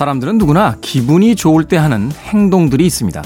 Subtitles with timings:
[0.00, 3.22] 사람들은 누구나 기분이 좋을 때 하는 행동들이 있습니다.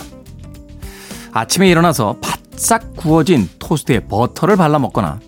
[1.30, 5.20] 아침에 일어나서 바싹 구워진 토스트에 버터를 발라 먹거나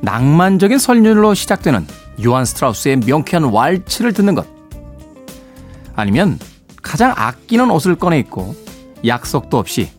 [0.00, 1.86] 낭만적인 설률로 시작되는
[2.26, 4.48] 요한 스트라우스의 명쾌한 왈츠를 듣는 것.
[5.94, 6.40] 아니면
[6.82, 8.56] 가장 아끼는 옷을 꺼내 입고
[9.06, 9.92] 약속도 없이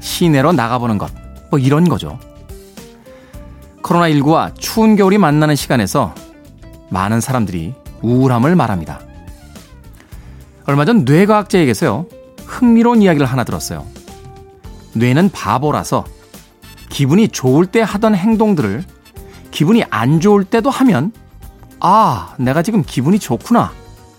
[0.00, 1.12] 시내로 나가보는 것.
[1.50, 2.18] 뭐 이런 거죠.
[3.82, 6.14] 코로나19와 추운 겨울이 만나는 시간에서
[6.88, 9.11] 많은 사람들이 우울함을 말합니다.
[10.64, 12.06] 얼마 전 뇌과학자에게서요,
[12.46, 13.86] 흥미로운 이야기를 하나 들었어요.
[14.94, 16.04] 뇌는 바보라서
[16.88, 18.84] 기분이 좋을 때 하던 행동들을
[19.50, 21.12] 기분이 안 좋을 때도 하면,
[21.80, 23.72] 아, 내가 지금 기분이 좋구나.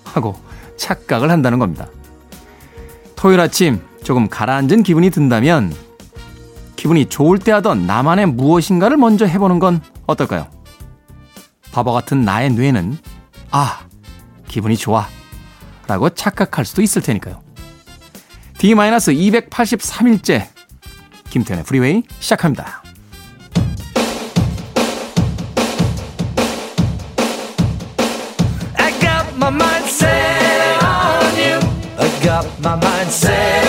[0.04, 0.36] 하고
[0.78, 1.88] 착각을 한다는 겁니다.
[3.16, 5.74] 토요일 아침 조금 가라앉은 기분이 든다면,
[6.76, 10.48] 기분이 좋을 때 하던 나만의 무엇인가를 먼저 해보는 건 어떨까요?
[11.72, 12.98] 바보 같은 나의 뇌는,
[13.52, 13.80] 아,
[14.48, 15.08] 기분이 좋아.
[15.88, 17.42] 라고 착각할 수도 있을 테니까요.
[18.60, 20.48] D-283일째
[21.30, 22.84] 김태현의 프리웨이 시작합니다.
[32.64, 33.63] Mind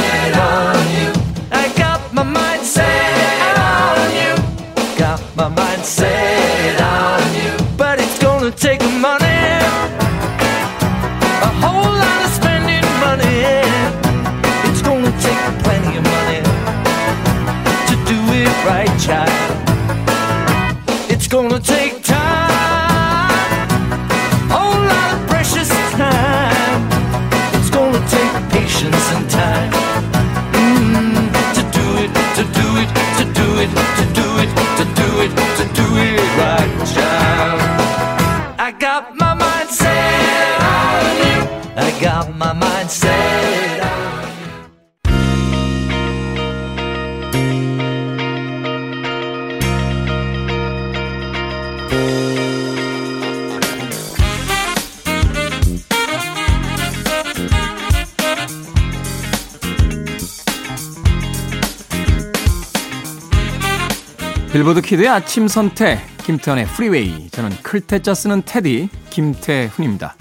[64.55, 70.15] 빌보드 키드의 아침 선택 김태훈의 프리웨이 저는 클 태 자 쓰는 태디 김태훈입니다.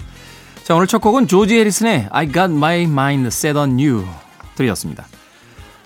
[0.64, 4.04] 자 오늘 첫 곡은 조지 해리슨의 I Got My Mind Set On You
[4.56, 5.06] 들으셨습니다.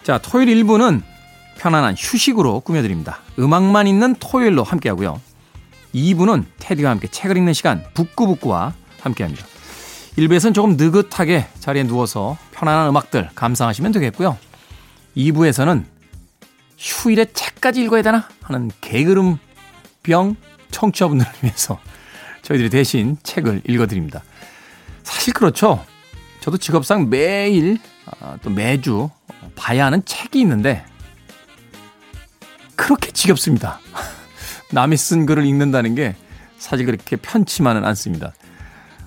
[0.02, 1.02] 자 토요일 1부는
[1.58, 3.18] 편안한 휴식으로 꾸며드립니다.
[3.38, 5.20] 음악만 있는 토요일로 함께하고요.
[5.94, 8.72] 2부는 태디와 함께 책을 읽는 시간 북구북구와
[9.02, 9.44] 함께합니다.
[10.16, 14.38] 1부에서는 조금 느긋하게 자리에 누워서 편안한 음악들 감상하시면 되겠고요.
[15.18, 15.97] 2부에서는
[16.78, 20.36] 휴일에 책까지 읽어야 되나 하는 게으름병
[20.70, 21.80] 청취자분들을 위해서
[22.42, 24.22] 저희들이 대신 책을 읽어드립니다.
[25.02, 25.84] 사실 그렇죠.
[26.40, 27.78] 저도 직업상 매일
[28.20, 29.10] 아, 또 매주
[29.56, 30.84] 봐야 하는 책이 있는데
[32.76, 33.80] 그렇게 지겹습니다.
[34.72, 36.14] 남이 쓴 글을 읽는다는 게
[36.58, 38.32] 사실 그렇게 편치만은 않습니다.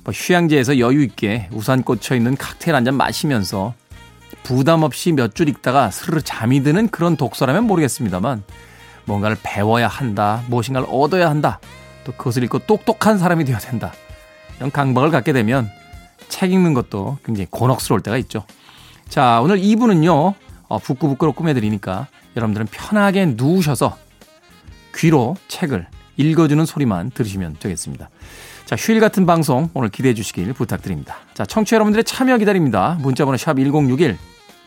[0.03, 3.73] 뭐 휴양지에서 여유 있게 우산 꽂혀 있는 칵테일 한 잔 마시면서
[4.43, 8.43] 부담 없이 몇 줄 읽다가 스르르 잠이 드는 그런 독서라면 모르겠습니다만
[9.05, 11.59] 뭔가를 배워야 한다, 무엇인가를 얻어야 한다,
[12.03, 13.93] 또 그것을 읽고 똑똑한 사람이 되어야 된다.
[14.57, 15.69] 이런 강박을 갖게 되면
[16.29, 18.45] 책 읽는 것도 굉장히 곤혹스러울 때가 있죠.
[19.09, 20.33] 자, 오늘 2부는요,
[20.67, 23.97] 어, 북구북구로 꾸며드리니까 여러분들은 편하게 누우셔서
[24.95, 25.87] 귀로 책을
[26.17, 28.09] 읽어주는 소리만 들으시면 되겠습니다.
[28.65, 31.17] 자, 휴일 같은 방송 오늘 기대해 주시길 부탁드립니다.
[31.33, 32.97] 자, 청취자 여러분들의 참여 기다립니다.
[33.01, 34.17] 문자번호 샵 1061,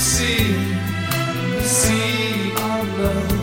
[0.00, 0.54] see,
[1.62, 3.40] see our love.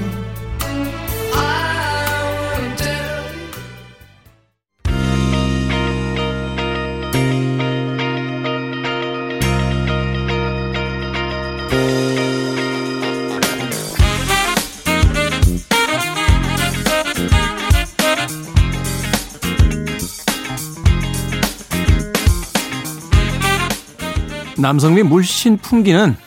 [24.59, 26.17] 남성미 물씬 풍기는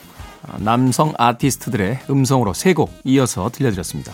[0.60, 4.12] 남성 아티스트들의 음성으로 세 곡 이어서 들려드렸습니다.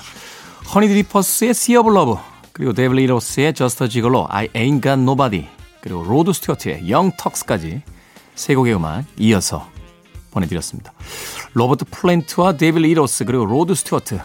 [0.74, 2.14] 허니 드리퍼스의 Sea of Love
[2.52, 5.46] 그리고 데이빗 리 로스의 Just a Gigolo I Ain't Got Nobody
[5.80, 7.82] 그리고 로드 스튜어트의 Young Turks까지
[8.34, 9.68] 세 곡의 음악 이어서
[10.30, 10.92] 보내드렸습니다.
[11.54, 14.20] 로버트 플랜트와 데이빗 리 로스 그리고 로드 스튜어트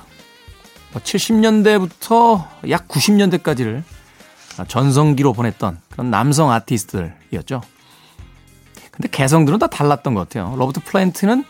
[0.93, 3.83] 70년대부터 뭐 약 90년대까지를
[4.67, 7.61] 전성기로 보냈던 그런 남성 아티스트들이었죠.
[8.91, 10.53] 근데 개성들은 다 달랐던 것 같아요.
[10.57, 11.45] 로버트 플랜트는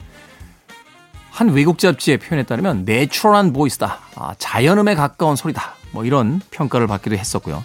[1.31, 3.99] 한 외국 잡지의 표현에 따르면 natural한 voice다.
[4.15, 5.75] 아, 자연음에 가까운 소리다.
[5.91, 7.63] 뭐 이런 평가를 받기도 했었고요.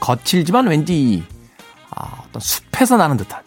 [0.00, 1.24] 거칠지만 왠지
[1.90, 3.42] 아, 어떤 숲에서 나는 듯한.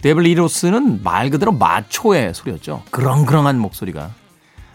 [0.00, 2.84] 데이빗 리 로스는 말 그대로 마초의 소리였죠.
[2.90, 4.10] 그렁그렁한 목소리가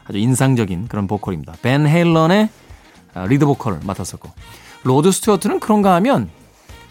[0.05, 1.53] 아주 인상적인 그런 보컬입니다.
[1.61, 2.49] 밴 헤일런의
[3.13, 4.29] 아, 리드 보컬을 맡았었고
[4.83, 6.29] 로드 스튜어트는 그런가 하면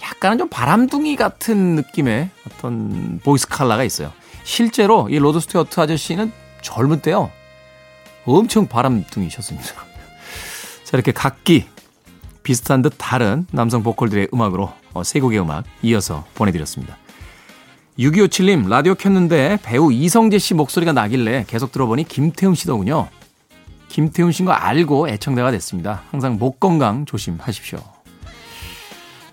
[0.03, 4.13] 약간은 좀 바람둥이 같은 느낌의 어떤 보이스 칼라가 있어요.
[4.45, 6.33] 실제로 이 로드 스튜어트 아저씨는
[6.67, 7.31] 젊을 때요.
[8.25, 9.69] 엄청 바람둥이셨습니다.
[10.85, 11.67] 자, 이렇게 각기
[12.43, 16.97] 비슷한 듯 다른 남성 보컬들의 음악으로 어, 세 곡의 음악 이어서 보내드렸습니다.
[17.99, 23.09] 6257님, 라디오 켰는데 배우 이성재 씨 목소리가 나길래 계속 들어보니 김태훈 씨더군요.
[23.89, 26.03] 김태훈 씨인 거 알고 애청자가 됐습니다.
[26.11, 27.79] 항상 목 건강 조심하십시오.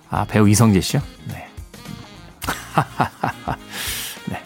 [0.10, 1.02] 아, 배우 이성재 씨요?
[1.28, 1.48] 네.
[4.30, 4.42] 네.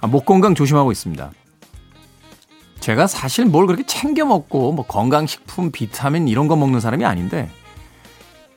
[0.00, 1.30] 아, 목 건강 조심하고 있습니다.
[2.86, 7.50] 제가 사실 뭘 그렇게 챙겨 먹고 뭐 건강식품, 비타민 이런 거 먹는 사람이 아닌데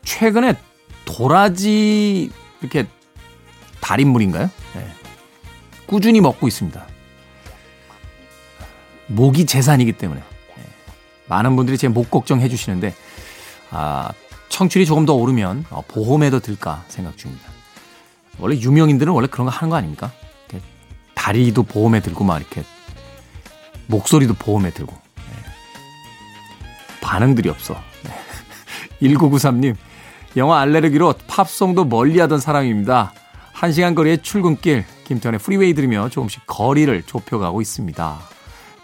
[0.04, 0.54] 최근에
[1.04, 2.30] 도라지
[2.62, 2.86] 이렇게
[3.82, 4.52] 달인물인가요?
[4.76, 4.88] 네.
[5.88, 6.86] 꾸준히 먹고 있습니다.
[9.08, 10.64] 목이 재산이기 때문에 네.
[11.28, 12.94] 많은 분들이 제 목 걱정해 주시는데
[13.72, 14.12] 아,
[14.50, 17.50] 청취율이 조금 더 오르면 어, 보험에도 들까 생각 중입니다.
[18.38, 20.12] 원래 유명인들은 원래 그런 거 하는 거 아닙니까?
[21.16, 22.64] 다리도 보험에 들고 막 이렇게
[23.90, 25.24] 목소리도 보험에 들고 네.
[27.02, 27.76] 반응들이 없어.
[28.04, 28.12] 네.
[29.02, 29.76] 1993님
[30.38, 33.14] 영어 알레르기로 팝송도 멀리 하던 사람입니다.
[33.56, 38.20] 1시간 거리의 출근길 김태훈의 프리웨이 들으며 조금씩 거리를 좁혀가고 있습니다.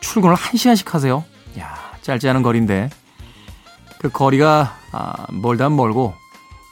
[0.02, 1.24] 출근을 1시간씩 하세요?
[1.60, 2.90] 야 짧지 않은 거리인데
[4.00, 6.13] 그 거리가 아, 멀다면 멀고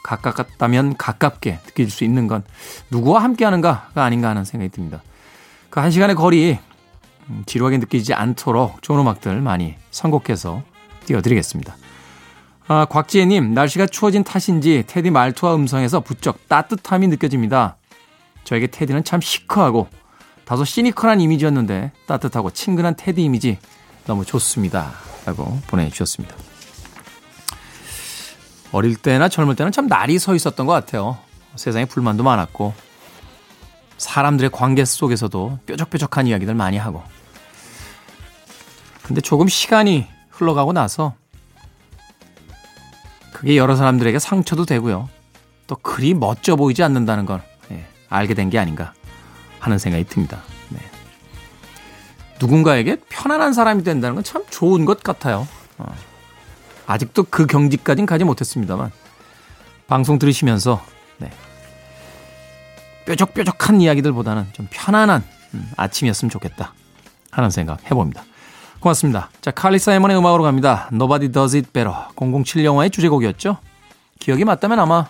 [0.02, 2.44] 가깝다면 가깝게 느낄 수 있는 건
[2.90, 5.02] 누구와 함께 하는가가 아닌가 하는 생각이 듭니다.
[5.70, 6.73] 그 한 시간의 거리 음,
[7.46, 10.62] 지루하게 느끼지 않도록 좋은 음악들 많이 선곡해서
[11.06, 11.76] 띄워드리겠습니다.
[12.66, 17.76] 아, 곽지혜님, 날씨가 추워진 탓인지 테디 말투와 음성에서 부쩍 따뜻함이 느껴집니다.
[18.44, 19.88] 저에게 테디는 참 시크하고
[20.44, 23.58] 다소 시니컬한 이미지였는데 따뜻하고 친근한 테디 이미지
[24.06, 24.92] 너무 좋습니다.
[25.26, 26.36] 라고 보내주셨습니다.
[28.72, 31.16] 어릴 때나 젊을 때는 참 날이 서 있었던 것 같아요.
[31.56, 32.74] 세상에 불만도 많았고,
[34.04, 37.02] 사람들의 관계 속에서도 뾰족뾰족한 이야기들 많이 하고.
[39.02, 41.14] 근데 조금 시간이 흘러가고 나서
[43.32, 45.08] 그게 여러 사람들에게 상처도 되고요.
[45.66, 48.92] 또 그리 멋져 보이지 않는다는 걸 예, 알게 된 게 아닌가
[49.58, 50.42] 하는 생각이 듭니다.
[50.68, 50.78] 네.
[52.40, 55.48] 누군가에게 편안한 사람이 된다는 건 참 좋은 것 같아요.
[55.78, 55.94] 어.
[56.86, 58.90] 아직도 그 경지까지는 가지 못했습니다만
[59.86, 60.93] 방송 들으시면서 네.
[63.06, 65.22] 뾰족뾰족한 이야기들보다는 좀 편안한
[65.54, 66.72] 음, 아침이었으면 좋겠다
[67.30, 68.24] 하는 생각 해봅니다.
[68.80, 69.30] 고맙습니다.
[69.40, 70.88] 자, 칼리 사이먼의 음악으로 갑니다.
[70.92, 71.96] Nobody Does It Better.
[72.16, 73.56] 007 영화의 주제곡이었죠.
[74.18, 75.06] 기억이 맞다면 아마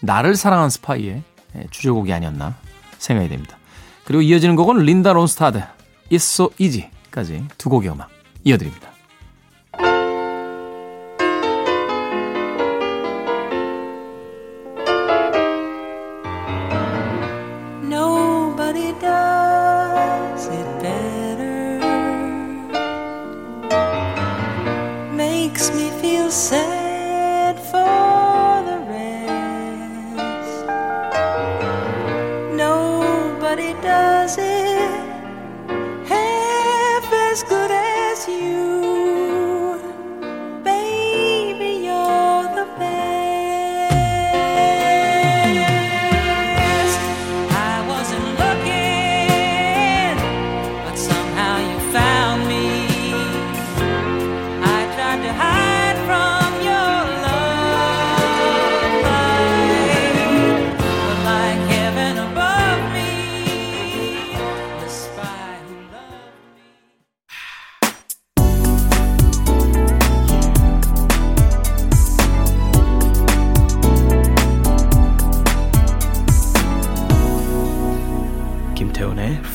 [0.00, 1.22] 나를 사랑한 스파이의
[1.56, 2.54] 예, 주제곡이 아니었나
[2.98, 3.58] 생각이 됩니다.
[4.04, 5.62] 그리고 이어지는 곡은 린다 론스타드,
[6.10, 8.08] It's So Easy까지 두 곡의 음악
[8.44, 8.87] 이어드립니다.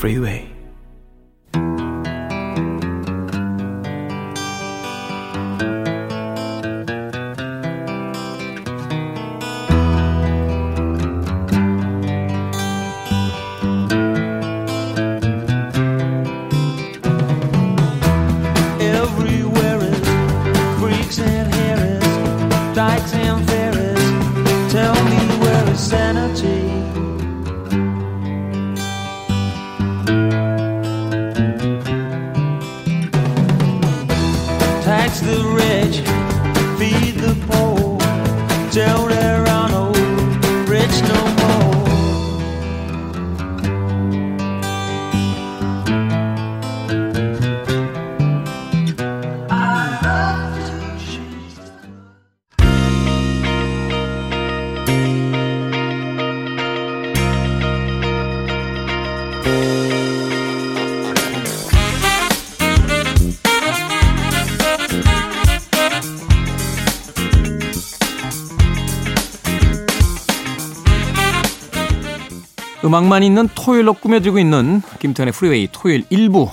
[0.04, 0.53] Freeway.
[72.94, 76.48] 음악만 있는 토요일로 꾸며들고 있는 김태현의 프리웨이 토요일 1부.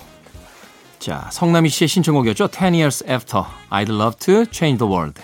[0.98, 2.48] 자, 성남이 씨의 신청곡이었죠.
[2.48, 5.22] 10 years after I'd love to change the world.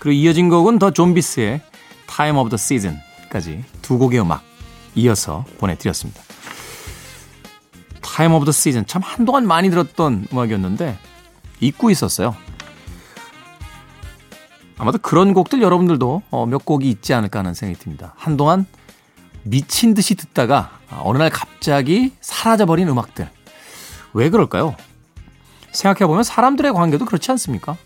[0.00, 1.60] 그리고 이어진 곡은 더 좀비스의
[2.08, 4.42] Time of the Season까지 두 곡의 음악
[4.96, 6.20] 이어서 보내드렸습니다.
[8.02, 10.98] Time of the Season 참 한동안 많이 들었던 음악이었는데
[11.60, 12.34] 잊고 있었어요.
[14.78, 18.14] 아마도 그런 곡들 여러분들도 어, 몇 곡이 있지 않을까 하는 생각이 듭니다.
[18.16, 18.66] 한동안
[19.46, 23.28] 미친 듯이 듣다가 어느 날 갑자기 사라져버린 음악들.
[24.12, 24.74] 왜 그럴까요?
[25.70, 27.76] 생각해보면 사람들의 관계도 그렇지 않습니까?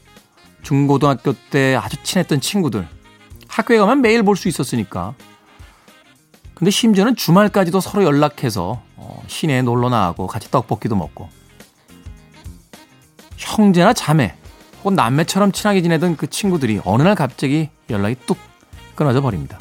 [0.62, 2.88] 중고등학교 때 아주 친했던 친구들.
[3.48, 5.14] 학교에 가면 매일 볼 수 있었으니까.
[6.54, 11.28] 근데 심지어는 주말까지도 서로 연락해서 어, 시내에 놀러 나가고 같이 떡볶이도 먹고.
[13.36, 14.34] 형제나 자매
[14.78, 18.38] 혹은 남매처럼 친하게 지내던 그 친구들이 어느 날 갑자기 연락이 뚝
[18.94, 19.58] 끊어져 버립니다.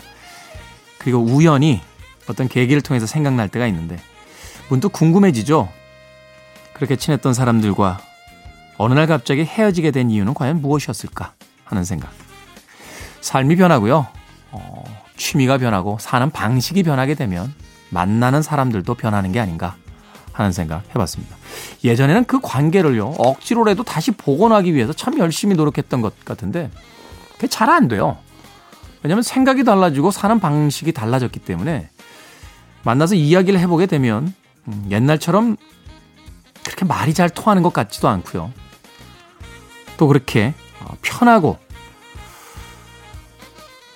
[1.00, 1.82] 그리고 우연히
[2.29, 3.98] 어떤 계기를 통해서 생각날 때가 있는데
[4.69, 5.69] 문득 궁금해지죠.
[6.74, 8.00] 그렇게 친했던 사람들과
[8.77, 11.33] 어느 날 갑자기 헤어지게 된 이유는 과연 무엇이었을까
[11.65, 12.12] 하는 생각.
[13.21, 14.07] 삶이 변하고요.
[14.51, 14.83] 어,
[15.17, 17.53] 취미가 변하고 사는 방식이 변하게 되면
[17.89, 19.75] 만나는 사람들도 변하는 게 아닌가
[20.31, 21.36] 하는 생각 해봤습니다.
[21.83, 26.69] 예전에는 그 관계를요 억지로라도 다시 복원하기 위해서 참 열심히 노력했던 것 같은데
[27.33, 28.17] 그게 잘 안 돼요.
[29.03, 31.89] 왜냐하면 생각이 달라지고 사는 방식이 달라졌기 때문에
[32.83, 34.33] 만나서 이야기를 해보게 되면
[34.67, 35.57] 음, 옛날처럼
[36.63, 38.51] 그렇게 말이 잘 통하는 것 같지도 않고요.
[39.98, 41.57] 또 그렇게 어, 편하고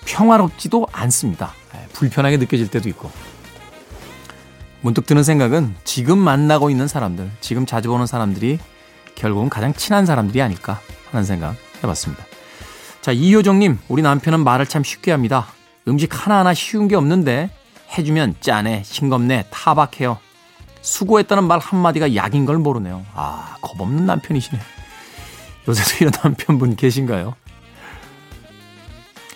[0.04, 1.52] 평화롭지도 않습니다.
[1.74, 3.10] 예, 불편하게 느껴질 때도 있고.
[4.80, 8.58] 문득 드는 생각은 지금 만나고 있는 사람들, 지금 자주 보는 사람들이
[9.14, 10.78] 결국은 가장 친한 사람들이 아닐까
[11.10, 12.22] 하는 생각 해봤습니다.
[13.00, 15.46] 자, 이효정님, 우리 남편은 말을 참 쉽게 합니다.
[15.88, 17.50] 음식 하나하나 쉬운 게 없는데
[17.96, 20.18] 해주면 짠해, 싱겁네, 타박해요.
[20.80, 23.04] 수고했다는 말 한마디가 약인 걸 모르네요.
[23.14, 24.60] 아, 겁없는 남편이시네.
[25.66, 27.34] 요새도 이런 남편분 계신가요?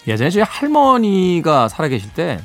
[0.07, 2.41] 예전에 저희 할머니가 살아 계실 때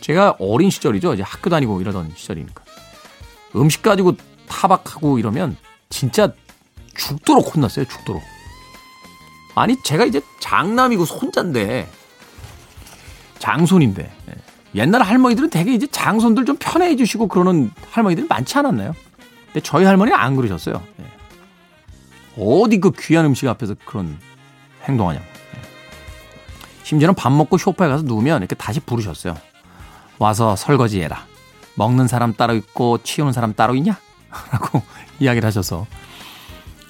[0.00, 1.14] 제가 어린 시절이죠.
[1.14, 2.64] 이제 학교 다니고 이러던 시절이니까.
[3.56, 4.14] 음식 가지고
[4.48, 5.56] 타박하고 이러면
[5.90, 6.32] 진짜
[6.94, 7.84] 죽도록 혼났어요.
[7.86, 8.22] 죽도록.
[9.54, 11.88] 아니 제가 이제 장남이고 손자인데
[13.38, 14.45] 장손인데 예.
[14.74, 18.94] 옛날 할머니들은 되게 이제 장손들 좀 편애해 주시고 그러는 할머니들이 많지 않았나요?
[19.46, 20.82] 근데 저희 할머니는 안 그러셨어요.
[21.00, 21.04] 예.
[22.38, 24.18] 어디 그 귀한 음식 앞에서 그런
[24.84, 25.24] 행동하냐고.
[25.24, 25.60] 예.
[26.82, 29.36] 심지어는 밥 먹고 쇼파에 가서 누우면 이렇게 다시 부르셨어요.
[30.18, 31.24] 와서 설거지 해라.
[31.74, 33.98] 먹는 사람 따로 있고 치우는 사람 따로 있냐?
[34.52, 34.82] 라고
[35.20, 35.86] 이야기를 하셔서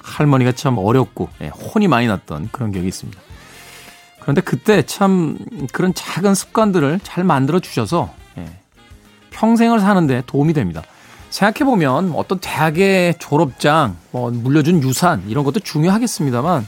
[0.01, 3.21] 할머니가 참 어렵고 예, 혼이 많이 났던 그런 기억이 있습니다.
[4.27, 5.37] 그런데 그때 참
[5.71, 8.45] 그런 작은 습관들을 잘 만들어 주셔서 예,
[9.29, 10.83] 평생을 사는데 도움이 됩니다.
[11.29, 16.67] 생각해보면 어떤 대학의 졸업장, 뭐 물려준 유산 이런 것도 중요하겠습니다만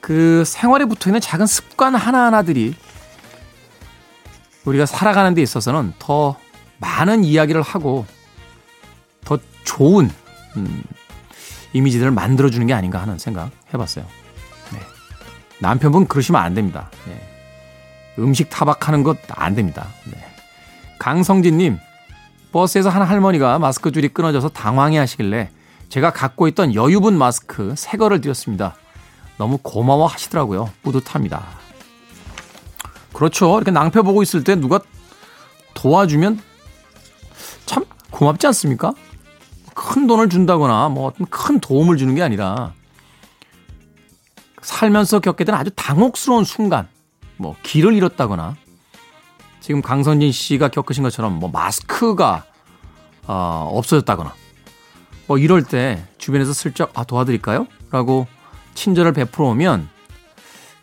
[0.00, 2.74] 그 생활에 붙어 있는 작은 습관 하나하나들이
[4.64, 6.34] 우리가 살아가는 데 있어서는 더
[6.78, 8.06] 많은 이야기를 하고
[9.26, 10.10] 더 좋은
[10.56, 10.82] 음,
[11.74, 14.06] 이미지들을 만들어주는 게 아닌가 하는 생각 해봤어요.
[15.60, 15.68] 네.
[15.68, 16.90] 남편분 그러시면 안 됩니다.
[17.06, 17.20] 네.
[18.18, 19.86] 음식 타박하는 것 안 됩니다.
[20.04, 20.18] 네.
[20.98, 21.78] 강성진님,
[22.52, 25.50] 버스에서 한 할머니가 마스크 줄이 끊어져서 당황해 하시길래
[25.88, 28.74] 제가 갖고 있던 여유분 마스크 새 거를 드렸습니다.
[29.36, 30.70] 너무 고마워 하시더라고요.
[30.82, 31.44] 뿌듯합니다.
[33.12, 33.56] 그렇죠.
[33.56, 34.80] 이렇게 낭패 보고 있을 때 누가
[35.74, 36.40] 도와주면
[37.66, 38.92] 참 고맙지 않습니까?
[39.74, 42.72] 큰 돈을 준다거나 뭐 큰 도움을 주는 게 아니라
[44.68, 46.88] 살면서 겪게 된 아주 당혹스러운 순간,
[47.38, 48.54] 뭐 길을 잃었다거나
[49.60, 52.44] 지금 강선진 씨가 겪으신 것처럼 뭐 마스크가
[53.26, 54.34] 어, 없어졌다거나
[55.26, 57.66] 뭐 이럴 때 주변에서 슬쩍 아 도와드릴까요?
[57.90, 58.26] 라고
[58.74, 59.88] 친절을 베풀어 오면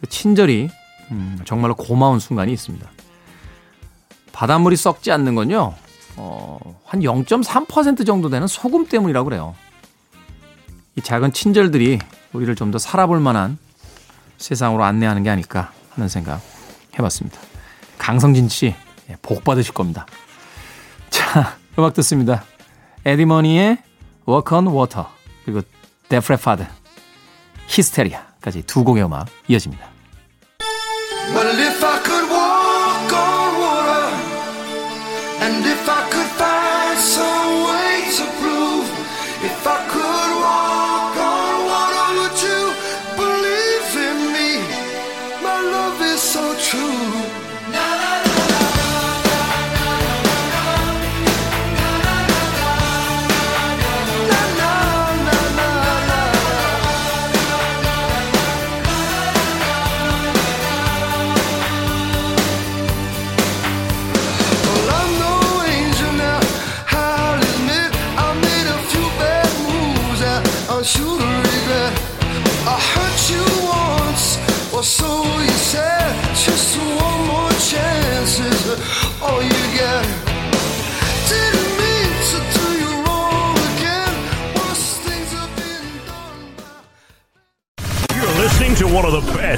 [0.02, 0.70] 그 친절이
[1.12, 2.90] 음, 정말로 고마운 순간이 있습니다.
[4.34, 5.76] 바닷물이 썩지 않는 건요.
[6.18, 9.56] 어, 한 0.3% 정도 되는 소금 때문이라고 그래요.
[10.96, 12.00] 이 작은 친절들이
[12.34, 13.60] 우리를 좀 더 살아볼 만한
[14.38, 16.42] 세상으로 안내하는 게 아닐까 하는 생각
[16.98, 17.40] 해봤습니다.
[17.98, 18.76] 강성진 씨,
[19.10, 20.06] 예, 복 받으실 겁니다.
[21.10, 22.44] 자, 음악 듣습니다.
[23.06, 23.78] 에디머니의
[24.28, 25.06] Walk on Water,
[25.44, 25.62] 그리고
[26.10, 26.66] 데프레파드,
[27.68, 29.90] 히스테리아까지 두 곡의 음악 이어집니다.
[31.34, 34.14] Well, if I could walk on water,
[35.42, 36.05] and if I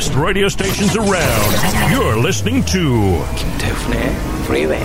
[0.07, 1.51] best radio stations around.
[1.91, 4.81] You're listening to 김태훈의 Freeway.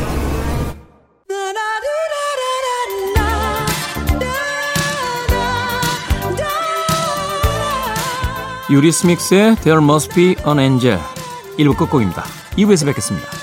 [8.69, 10.99] 유리스믹스의 There Must Be an Angel
[11.59, 12.23] 1부 끝곡입니다.
[12.57, 13.40] 2부에서 뵙겠습니다.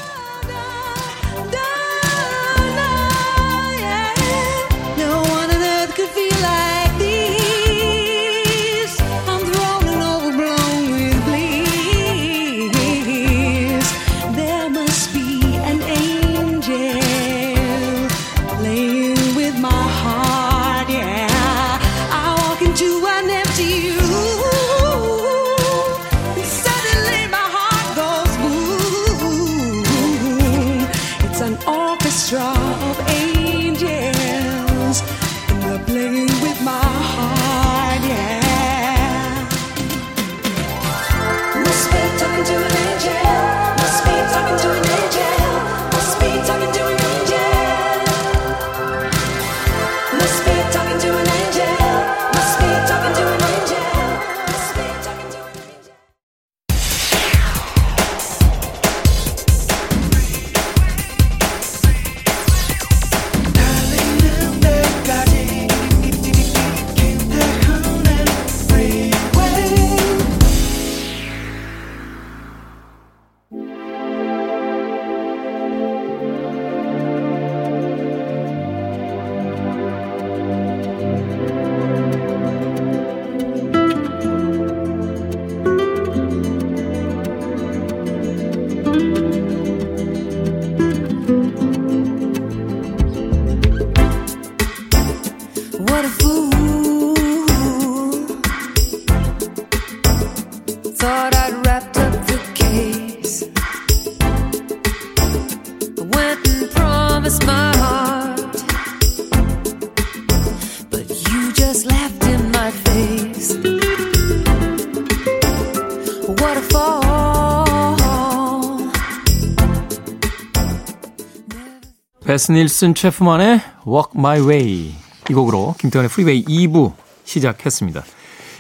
[122.50, 124.96] 베스 닐슨 채프먼의 Walk My Way
[125.30, 128.04] 이 곡으로 김태훈의 프리웨이 2부 시작했습니다.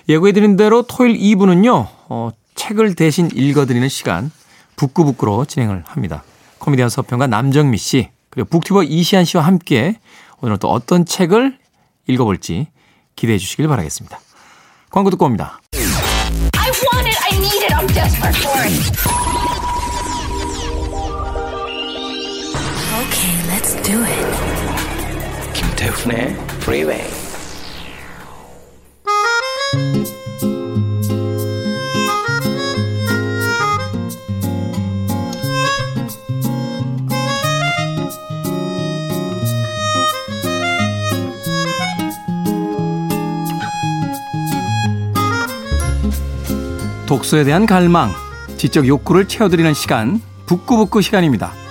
[0.07, 1.87] 예고해드린 대로 토요일 2부는요.
[2.09, 4.31] 어, 책을 대신 읽어드리는 시간
[4.75, 6.23] 북구북구로 진행을 합니다.
[6.59, 9.99] 코미디언 서평가 남정미 씨 그리고 북튜버 이시안 씨와 함께
[10.41, 11.57] 오늘은 또 어떤 책을
[12.07, 12.67] 읽어볼지
[13.15, 14.19] 기대해 주시길 바라겠습니다.
[14.91, 15.61] 광고 듣고 옵니다.
[22.99, 23.49] Okay,
[23.89, 25.53] do it.
[25.53, 27.09] 김태훈의 네, Freeway.
[47.07, 48.11] 독서에 대한 갈망,
[48.57, 51.68] 지적 욕구를 채워드리는 시간, 북구북구 시간입니다.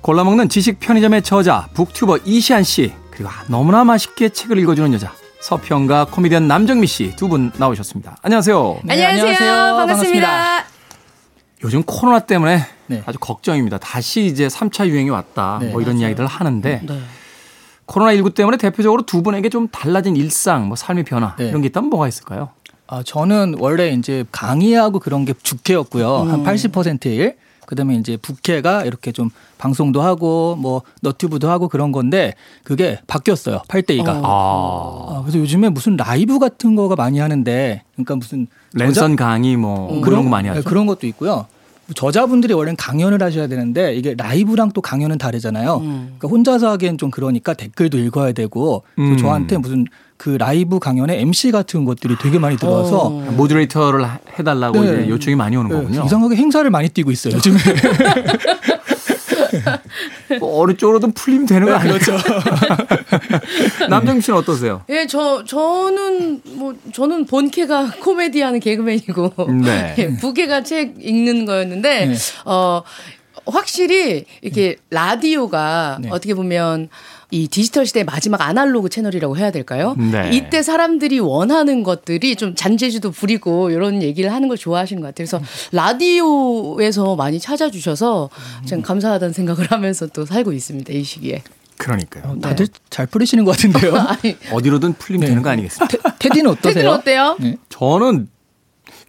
[0.00, 6.46] 골라먹는 지식 편의점의 저자, 북튜버 이시안 씨, 그리고 너무나 맛있게 책을 읽어주는 여자, 서평가 코미디언
[6.46, 8.16] 남정미 씨 두 분 나오셨습니다.
[8.22, 8.80] 안녕하세요.
[8.84, 9.76] 네, 안녕하세요.
[9.76, 10.64] 반갑습니다.
[11.64, 13.02] 요즘 코로나 때문에 네.
[13.06, 13.78] 아주 걱정입니다.
[13.78, 15.58] 다시 이제 3차 유행이 왔다.
[15.60, 16.02] 네, 뭐 이런 맞아요.
[16.02, 17.00] 이야기들을 하는데 네.
[17.86, 21.48] 코로나19 때문에 대표적으로 두 분에게 좀 달라진 일상, 뭐 삶의 변화 네.
[21.48, 22.50] 이런 게 있다면 뭐가 있을까요?
[22.88, 26.18] 아, 저는 원래 이제 강의하고 그런 게 주캐였고요.
[26.18, 27.36] 한 80%의 일.
[27.66, 33.62] 그다음에 이제 부캐가 이렇게 좀 방송도 하고 뭐 너튜브도 하고 그런 건데 그게 바뀌었어요.
[33.68, 34.20] 8대 2가.
[34.24, 40.24] 아, 그래서 요즘에 무슨 라이브 같은 거가 많이 하는데 그러니까 무슨 랜선 강의 뭐 그런
[40.24, 40.60] 거 많이 하죠.
[40.60, 41.46] 네, 그런 것도 있고요.
[41.94, 45.78] 저자분들이 원래는 강연을 하셔야 되는데 이게 라이브랑 또 강연은 다르잖아요.
[45.78, 49.16] 그러니까 혼자서 하기엔 좀 그러니까 댓글도 읽어야 되고 음.
[49.18, 54.92] 저한테 무슨 그 라이브 강연에 MC 같은 것들이 되게 많이 들어와서 모듈레이터를 하- 해달라고 네.
[55.02, 56.04] 이제 요청이 많이 오는 네, 거군요.
[56.04, 57.58] 이상하게 행사를 많이 뛰고 있어요 요즘에.
[60.40, 62.16] 뭐 어느 쪽으로든 풀리면 되는 거 아니죠?
[62.16, 62.28] 그렇죠.
[63.88, 64.82] 남정 씨는 어떠세요?
[64.88, 69.32] 예, 저 저는 뭐 저는 본캐가 코미디하는 개그맨이고
[69.64, 69.94] 네.
[69.98, 72.14] 예, 부캐가 책 읽는 거였는데 네.
[72.44, 72.82] 어
[73.46, 76.08] 확실히 이렇게 라디오가 네.
[76.10, 76.88] 어떻게 보면
[77.30, 79.96] 이 디지털 시대의 마지막 아날로그 채널이라고 해야 될까요?
[79.98, 80.30] 네.
[80.32, 85.26] 이때 사람들이 원하는 것들이 좀 잔재주도 부리고 이런 얘기를 하는 걸 좋아하시는 것 같아요.
[85.26, 85.40] 그래서
[85.72, 88.30] 라디오에서 많이 찾아주셔서
[88.66, 90.92] 참 감사하다는 생각을 하면서 또 살고 있습니다.
[90.92, 91.42] 이 시기에.
[91.78, 92.38] 그러니까요.
[92.40, 93.94] 다들 잘 풀리시는 것 같은데요.
[93.98, 96.12] 아니, 어디로든 풀리면 되는 거 아니겠습니까?
[96.12, 96.74] 테, 테디는 어떠세요?
[96.74, 97.36] 테드는 어때요?
[97.40, 97.58] 네.
[97.68, 98.28] 저는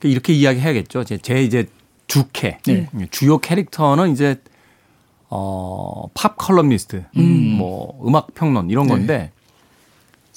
[0.04, 1.04] 이렇게 이야기해야겠죠.
[1.04, 1.68] 제, 제 이제
[2.08, 2.88] 주캐 네.
[3.12, 4.38] 주요 캐릭터는 이제
[5.30, 7.06] 어, 팝 컬럼니스트,
[7.58, 9.32] 뭐 음악 평론 이런 건데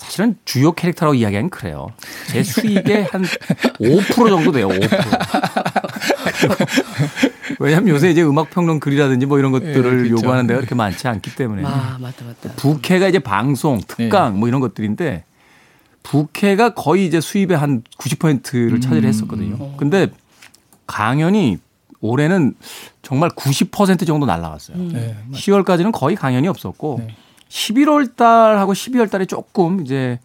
[0.01, 1.89] 사실은 주요 캐릭터라고 이야기하면 그래요.
[2.29, 4.69] 제 수익의 한 5% 정도 돼요.
[4.69, 4.81] 5%.
[7.61, 10.11] 왜냐하면 요새 이제 음악 평론 글이라든지 뭐 이런 것들을 예, 그렇죠.
[10.11, 12.53] 요구하는 데가 그렇게 많지 않기 때문에 아, 맞다, 맞다.
[12.57, 15.25] 부캐가 이제 방송, 특강 뭐 이런 것들인데
[16.03, 19.77] 부캐가 거의 이제 수입의 한 90%를 차지를 했었거든요.
[19.77, 20.09] 근데
[20.87, 21.59] 강연이
[22.01, 22.55] 올해는
[23.03, 24.77] 정말 90% 정도 날라갔어요.
[24.77, 25.17] 네.
[25.33, 27.15] 10월까지는 거의 강연이 없었고 네.
[27.49, 30.19] 11월 달하고 12월 달에 조금 이제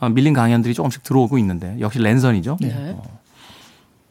[0.00, 2.56] 어, 밀린 강연들이 조금씩 들어오고 있는데 역시 랜선이죠.
[2.60, 2.72] 네.
[2.96, 3.02] 어,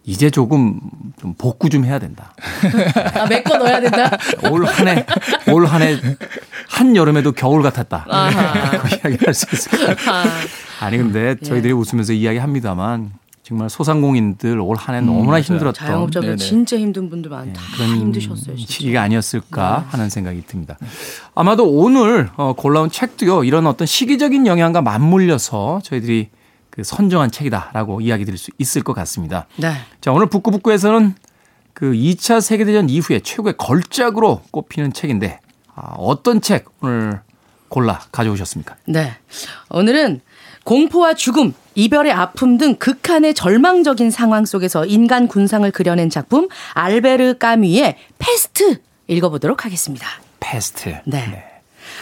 [0.03, 0.79] 이제 조금
[1.19, 2.33] 좀 복구 좀 해야 된다.
[3.13, 4.09] 아, 메꿔 넣어야 된다?
[4.49, 5.05] 올 한 해,
[5.51, 5.95] 올 한 해,
[6.69, 8.05] 한 여름에도 겨울 같았다.
[8.09, 8.79] 아하.
[8.81, 9.95] 그 이야기 할수 있을까요?
[10.07, 10.23] 아,
[10.79, 13.11] 아니, 근데 저희들이 웃으면서 이야기 합니다만
[13.43, 16.37] 정말 소상공인들 올 한해 너무나 힘들었던 자영업자들 네네.
[16.37, 17.59] 진짜 힘든 분들 많다.
[17.59, 18.71] 다 그런 힘드셨어요, 진짜.
[18.73, 20.77] 시기가 아니었을까 하는 생각이 듭니다.
[21.33, 26.29] 아마도 오늘 어, 골라온 책도요, 이런 어떤 시기적인 영향과 맞물려서 저희들이
[26.69, 29.47] 그 선정한 책이다라고 이야기 드릴 수 있을 것 같습니다.
[29.57, 29.73] 네.
[30.01, 31.15] 자, 오늘 북구북구에서는
[31.73, 35.39] 그 2차 세계대전 이후에 최고의 걸작으로 꼽히는 책인데
[35.73, 37.21] 아, 어떤 책 오늘
[37.69, 38.75] 골라 가져오셨습니까?
[38.85, 39.13] 네.
[39.69, 40.21] 오늘은
[40.63, 47.95] 공포와 죽음, 이별의 아픔 등 극한의 절망적인 상황 속에서 인간 군상을 그려낸 작품 알베르 까뮈의
[48.17, 50.07] 페스트 읽어보도록 하겠습니다.
[50.39, 50.95] 페스트.
[51.05, 51.50] 네.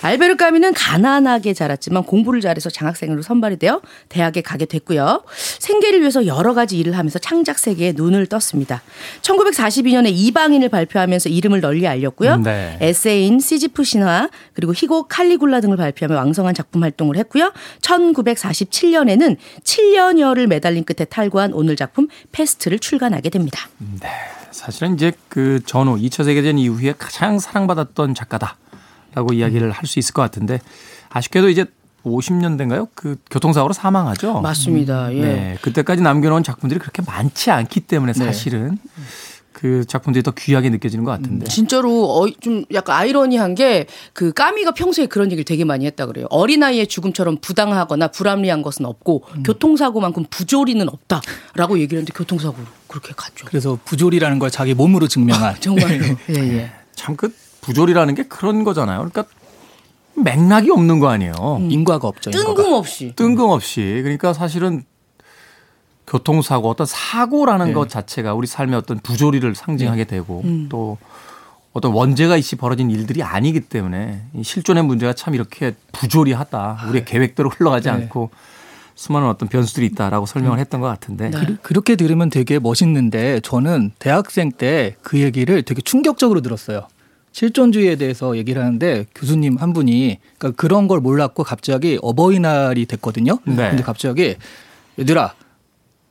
[0.01, 5.23] 알베르 까뮈는 가난하게 자랐지만 공부를 잘해서 장학생으로 선발이 되어 대학에 가게 됐고요.
[5.59, 8.81] 생계를 위해서 여러 가지 일을 하면서 창작 세계에 눈을 떴습니다.
[9.21, 12.38] 1942년에 이방인을 발표하면서 이름을 널리 알렸고요.
[12.38, 12.77] 네.
[12.81, 17.51] 에세이인 시지프 신화 그리고 희곡 칼리굴라 등을 발표하며 왕성한 작품 활동을 했고요.
[17.81, 23.69] 1947년에는 7년여를 매달린 끝에 탈구한 오늘 작품 패스트를 출간하게 됩니다.
[24.51, 28.57] 사실은 이제 그 전후 2차 세계대전 이후에 가장 사랑받았던 작가다
[29.13, 30.60] 라고 이야기를 할 수 있을 것 같은데
[31.10, 31.65] 아쉽게도 이제
[32.06, 32.88] 50년대인가요?
[32.95, 34.39] 그 교통사고로 사망하죠.
[34.41, 35.13] 맞습니다.
[35.13, 35.22] 예.
[35.22, 38.78] 네, 그때까지 남겨놓은 작품들이 그렇게 많지 않기 때문에 사실은
[39.52, 41.45] 그 작품들이 더 귀하게 느껴지는 것 같은데.
[41.48, 46.28] 진짜로 어, 좀 약간 아이러니한 게 그 까미가 평소에 그런 얘기를 되게 많이 했다 그래요.
[46.30, 53.45] 어린아이의 죽음처럼 부당하거나 불합리한 것은 없고 교통사고만큼 부조리는 없다라고 얘기를 했는데 교통사고로 그렇게 갔죠.
[53.48, 55.56] 그래서 부조리라는 걸 자기 몸으로 증명한.
[55.60, 56.06] 정말로.
[56.30, 56.72] 예, 예.
[56.95, 57.34] 참그
[57.69, 58.97] 부조리라는 게 그런 거잖아요.
[58.97, 59.25] 그러니까
[60.15, 61.34] 맥락이 없는 거 아니에요.
[61.69, 62.32] 인과가 없죠.
[62.32, 62.55] 인과가.
[62.55, 63.13] 뜬금없이.
[63.15, 63.99] 뜬금없이.
[64.01, 64.84] 그러니까 사실은
[66.08, 67.73] 교통사고 어떤 사고라는 네.
[67.73, 70.97] 것 자체가 우리 삶의 어떤 부조리를 상징하게 되고 또
[71.71, 76.86] 어떤 원죄가 있이 벌어진 일들이 아니기 때문에 이 실존의 문제가 참 이렇게 부조리하다.
[76.89, 77.93] 우리의 계획대로 흘러가지 네.
[77.93, 78.32] 않고
[78.95, 81.29] 수많은 어떤 변수들이 있다라고 설명을 했던 것 같은데.
[81.29, 81.39] 네.
[81.62, 86.88] 그렇게 들으면 되게 멋있는데 저는 대학생 때 그 얘기를 되게 충격적으로 들었어요.
[87.32, 93.39] 실존주의에 대해서 얘기를 하는데 교수님 한 분이 그러니까 그런 걸 몰랐고 갑자기 어버이날이 됐거든요.
[93.46, 93.70] 네.
[93.70, 94.36] 근데 갑자기
[95.00, 95.36] 얘들아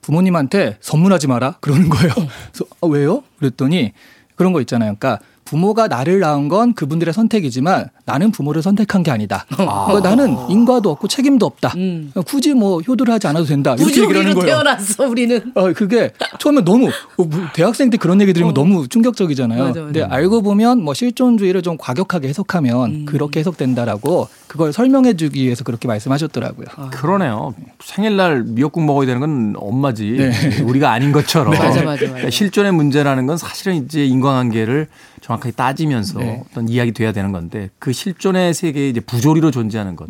[0.01, 2.13] 부모님한테 선물하지 마라 그러는 거예요.
[2.15, 3.23] 그래서 아, 왜요?
[3.39, 3.93] 그랬더니
[4.37, 4.95] 그런 거 있잖아요.
[4.99, 9.47] 그러니까 부모가 나를 낳은 건 그분들의 선택이지만 나는 부모를 선택한 게 아니다.
[9.49, 11.71] 그러니까 나는 인과도 없고 책임도 없다.
[11.71, 13.75] 그러니까 굳이 뭐 효도를 하지 않아도 된다.
[13.79, 14.47] 이렇게 얘기를 하는 거예요.
[14.47, 15.51] 태어났어 우리는.
[15.55, 19.59] 어, 그게 처음에 너무 어, 뭐 대학생 때 그런 얘기 들으면 너무 충격적이잖아요.
[19.59, 19.85] 맞아, 맞아.
[19.85, 25.87] 근데 알고 보면 뭐 실존주의를 좀 과격하게 해석하면 그렇게 해석된다라고 그걸 설명해 주기 위해서 그렇게
[25.89, 26.67] 말씀하셨더라고요.
[26.91, 27.55] 그러네요.
[27.81, 30.11] 생일날 미역국 먹어야 되는 건 엄마지.
[30.13, 30.61] 네.
[30.63, 31.53] 우리가 아닌 것처럼.
[31.59, 32.31] 맞아, 맞아, 맞아.
[32.31, 34.89] 실존의 문제라는 건 사실은 이제 인과관계를
[35.21, 36.43] 정확하게 따지면서 네.
[36.51, 40.09] 어떤 이야기 돼야 되는 건데 그 실존의 세계에 이제 부조리로 존재하는 것.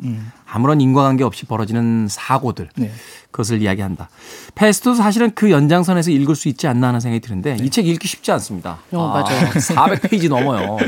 [0.51, 2.69] 아무런 인과관계 없이 벌어지는 사고들.
[2.77, 2.91] 네.
[3.31, 4.09] 그것을 이야기한다.
[4.55, 8.33] 패스도 사실은 그 연장선에서 읽을 수 있지 않나 하는 생각이 드는데 이 책 읽기 쉽지
[8.33, 8.79] 않습니다.
[8.93, 9.51] 어, 맞아요.
[9.53, 10.79] 400페이지 넘어요.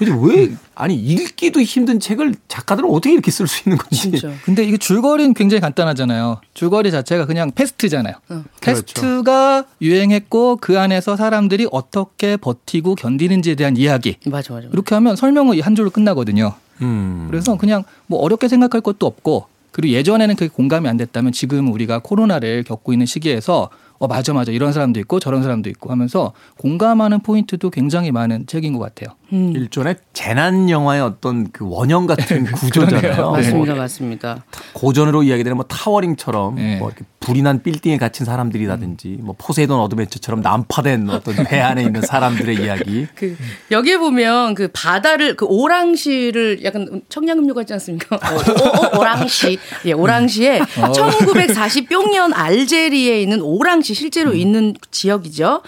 [0.00, 4.10] 도대체 왜 아니 읽기도 힘든 책을 작가들은 어떻게 이렇게 쓸 수 있는 건지.
[4.10, 4.32] 진짜.
[4.44, 6.40] 근데 이게 줄거리는 굉장히 간단하잖아요.
[6.54, 8.14] 줄거리 자체가 그냥 패스트잖아요.
[8.60, 14.16] 페스트가 유행했고 그 안에서 사람들이 어떻게 버티고 견디는지에 대한 이야기.
[14.26, 14.68] 맞아 맞아.
[14.72, 16.54] 이렇게 하면 설명은 한 줄로 끝나거든요.
[16.80, 17.26] 음.
[17.30, 22.00] 그래서 그냥 뭐 어렵게 생각할 것도 없고 그리고 예전에는 그게 공감이 안 됐다면 지금 우리가
[22.00, 27.20] 코로나를 겪고 있는 시기에서 어 맞아 맞아 이런 사람도 있고 저런 사람도 있고 하면서 공감하는
[27.20, 29.14] 포인트도 굉장히 많은 책인 것 같아요.
[29.30, 33.00] 일종의 재난 영화의 어떤 그 원형 같은 구조잖아요.
[33.00, 33.22] 그러네요.
[33.22, 34.44] 뭐 맞습니다 맞습니다.
[34.72, 36.76] 고전으로 이야기되는 뭐 타워링처럼 네.
[36.78, 42.00] 뭐 이렇게 불이 난 빌딩에 갇힌 사람들이라든지 뭐 포세이돈 어드벤처처럼 난파된 어떤 배 안에 있는
[42.02, 43.06] 사람들의 이야기.
[43.14, 43.36] 그
[43.70, 48.16] 여기에 보면 그 바다를 그 오랑시를 약간 청량음료 같지 않습니까?
[48.16, 50.60] 오, 오, 랑시 예, 오랑시에
[50.94, 55.62] 1940 뿅년 알제리에 있는 오랑시 실제로 있는 지역이죠.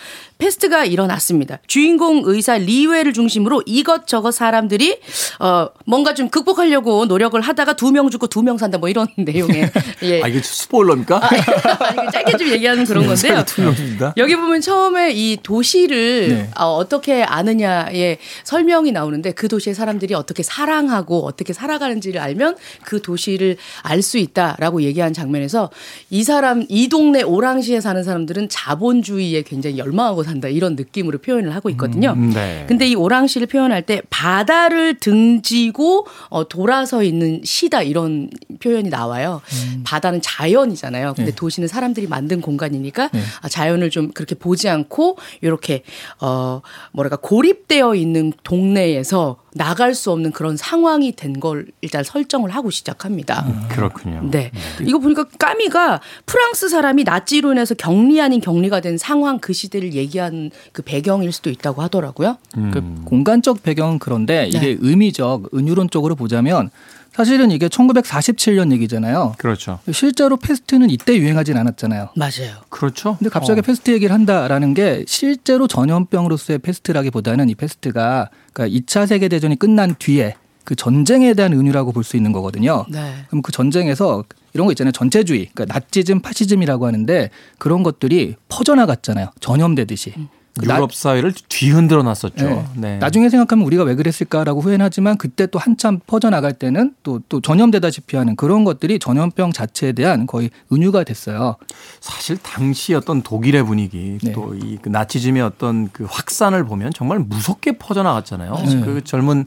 [0.46, 1.60] 페스트가 일어났습니다.
[1.68, 4.98] 주인공 의사 리외를 중심으로 이것저것 사람들이
[5.38, 9.70] 어 뭔가 좀 극복하려고 노력을 하다가 두 명 죽고 두 명 산다 뭐 이런 내용의
[10.02, 10.22] 예.
[10.22, 11.20] 아 이게 스포일러입니까?
[11.22, 13.44] 아니, 그 짧게 좀 얘기하는 그런 건데요.
[13.46, 14.14] 투명입니다.
[14.16, 16.50] 여기 보면 처음에 이 도시를 네.
[16.58, 23.56] 어, 어떻게 아느냐의 설명이 나오는데 그 도시의 사람들이 어떻게 사랑하고 어떻게 살아가는지를 알면 그 도시를
[23.82, 25.70] 알 수 있다라고 얘기한 장면에서
[26.10, 31.68] 이 사람 이 동네 오랑시에 사는 사람들은 자본주의에 굉장히 열망하고 산다 이런 느낌으로 표현을 하고
[31.70, 32.12] 있거든요.
[32.16, 32.64] 음, 네.
[32.66, 39.40] 근데 이 오랑시를 표현할 때 바다를 등지고 어, 돌아서 있는 시다 이런 표현이 나와요.
[39.84, 41.14] 바다는 자연이잖아요.
[41.14, 41.36] 근데 네.
[41.36, 43.10] 도시는 사람들이 만든 공간이니까
[43.42, 45.82] 아, 자연을 좀 그렇게 보지 않고 이렇게
[46.20, 46.60] 어
[46.92, 53.44] 뭐랄까 고립되어 있는 동네에서 나갈 수 없는 그런 상황이 된 걸 일단 설정을 하고 시작합니다.
[53.68, 54.28] 그렇군요.
[54.30, 54.52] 네.
[54.86, 60.20] 이거 보니까 까미가 프랑스 사람이 나치로 인해서 격리 아닌 격리가 된 상황 그 시대를 얘기
[60.22, 62.36] 한 그 배경일 수도 있다고 하더라고요.
[62.72, 66.70] 그 공간적 배경은 그런데 이게 의미적 은유론적으로 보자면
[67.12, 69.34] 사실은 이게 1947년 얘기잖아요.
[69.36, 69.80] 그렇죠.
[69.92, 72.08] 실제로 페스트는 이때 유행하진 않았잖아요.
[72.16, 72.56] 맞아요.
[72.70, 73.16] 그렇죠.
[73.18, 73.62] 근데 갑자기 어.
[73.62, 80.36] 페스트 얘기를 한다라는 게 실제로 전염병으로서의 페스트라기보다는 이 페스트가 그러니까 2차 세계 대전이 끝난 뒤에
[80.64, 82.84] 그 전쟁에 대한 은유라고 볼 수 있는 거거든요.
[82.88, 83.14] 네.
[83.28, 84.92] 그럼 그 전쟁에서 이런 거 있잖아요.
[84.92, 89.28] 전체주의, 그러니까 나치즘, 파시즘이라고 하는데 그런 것들이 퍼져나갔잖아요.
[89.40, 90.14] 전염되듯이.
[90.60, 92.34] 그 나- 유럽 사회를 뒤흔들어 놨었죠.
[92.36, 92.64] 네.
[92.76, 92.98] 네.
[92.98, 98.18] 나중에 생각하면 우리가 왜 그랬을까라고 후회는 하지만 그때 또 한참 퍼져나갈 때는 또, 또 전염되다시피
[98.18, 101.56] 하는 그런 것들이 전염병 자체에 대한 거의 은유가 됐어요.
[102.00, 104.32] 사실 당시 어떤 독일의 분위기 네.
[104.32, 108.52] 또이 나치즘의 어떤 그 확산을 보면 정말 무섭게 퍼져나갔잖아요.
[108.54, 108.80] 네.
[108.82, 109.46] 그 젊은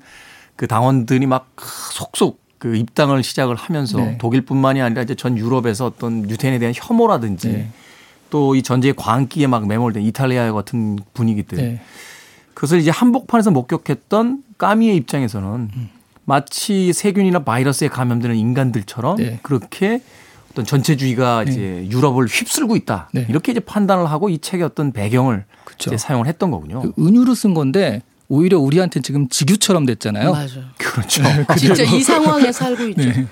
[0.56, 1.52] 그 당원들이 막
[1.92, 4.18] 속속 그 입당을 시작을 하면서 네.
[4.18, 7.70] 독일뿐만이 아니라 이제 전 유럽에서 어떤 유태인에 대한 혐오라든지 네.
[8.30, 11.82] 또이 전제의 광기에 막 매몰된 이탈리아 같은 분위기들 네.
[12.54, 15.70] 그것을 이제 한복판에서 목격했던 까미의 입장에서는
[16.24, 19.40] 마치 세균이나 바이러스에 감염되는 인간들처럼 네.
[19.44, 20.02] 그렇게
[20.52, 23.10] 어떤 전체주의가 이제 유럽을 휩쓸고 있다.
[23.14, 23.26] 네.
[23.30, 25.90] 이렇게 이제 판단을 하고 이 책의 어떤 배경을 그쵸.
[25.90, 26.82] 이제 사용을 했던 거군요.
[26.82, 30.32] 그 은유로 쓴 건데 오히려 우리한테 지금 직유처럼 됐잖아요.
[30.32, 30.48] 맞아요.
[30.78, 31.24] 그렇죠.
[31.58, 33.04] 진짜 이 상황에 살고 있죠.
[33.04, 33.28] 네.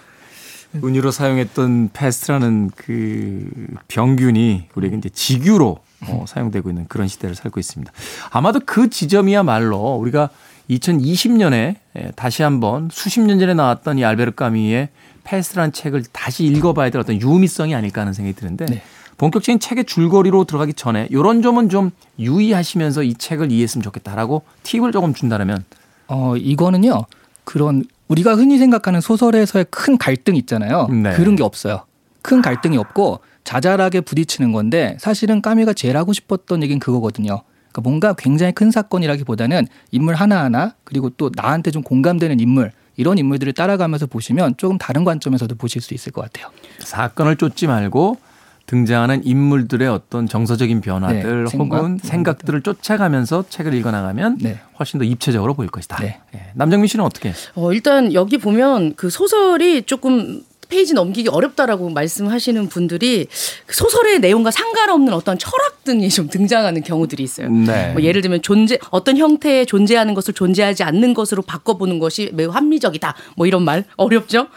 [0.83, 3.47] 은유로 사용했던 페스트라는 그
[3.87, 5.77] 병균이 우리에게 이제 직유로
[6.07, 7.91] 어, 사용되고 있는 그런 시대를 살고 있습니다.
[8.31, 10.29] 아마도 그 지점이야말로 우리가
[10.69, 14.89] 2020년에 예, 다시 한번 수십 년 전에 나왔던 이 알베르 까뮈의
[15.23, 18.83] 페스트라는 책을 다시 읽어봐야 될 어떤 유의미성이 아닐까 하는 생각이 드는데 네.
[19.17, 25.13] 본격적인 책의 줄거리로 들어가기 전에 이런 점은 좀 유의하시면서 이 책을 이해했으면 좋겠다라고 팁을 조금
[25.13, 25.63] 준다면
[26.07, 27.05] 어 이거는요
[27.43, 30.87] 그런 우리가 흔히 생각하는 소설에서의 큰 갈등 있잖아요.
[30.87, 31.13] 네.
[31.13, 31.85] 그런 게 없어요.
[32.21, 37.41] 큰 갈등이 없고 자잘하게 부딪히는 건데 사실은 까미가 제일 하고 싶었던 얘기는 그거거든요.
[37.71, 43.53] 그러니까 뭔가 굉장히 큰 사건이라기보다는 인물 하나하나 그리고 또 나한테 좀 공감되는 인물 이런 인물들을
[43.53, 46.51] 따라가면서 보시면 조금 다른 관점에서도 보실 수 있을 것 같아요.
[46.79, 48.17] 사건을 쫓지 말고
[48.65, 54.59] 등장하는 인물들의 어떤 정서적인 변화들 네, 생각, 혹은 생각 들을 쫓아가면서 책을 읽어나가면 네.
[54.79, 55.97] 훨씬 더 입체적으로 보일 것이다.
[55.97, 56.19] 네.
[56.33, 56.51] 예.
[56.53, 57.33] 남정민 씨는 어떻게?
[57.55, 63.27] 어, 일단 여기 보면 그 소설이 조금 페이지 넘기기 어렵다라고 말씀하시는 분들이
[63.67, 67.49] 그 소설의 내용과 상관없는 어떤 철학 등이 좀 등장하는 경우들이 있어요.
[67.49, 67.91] 네.
[67.93, 73.13] 뭐 예를 들면 존재 어떤 형태의 존재하는 것을 존재하지 않는 것으로 바꿔보는 것이 매우 합리적이다.
[73.35, 74.47] 뭐 이런 말 어렵죠?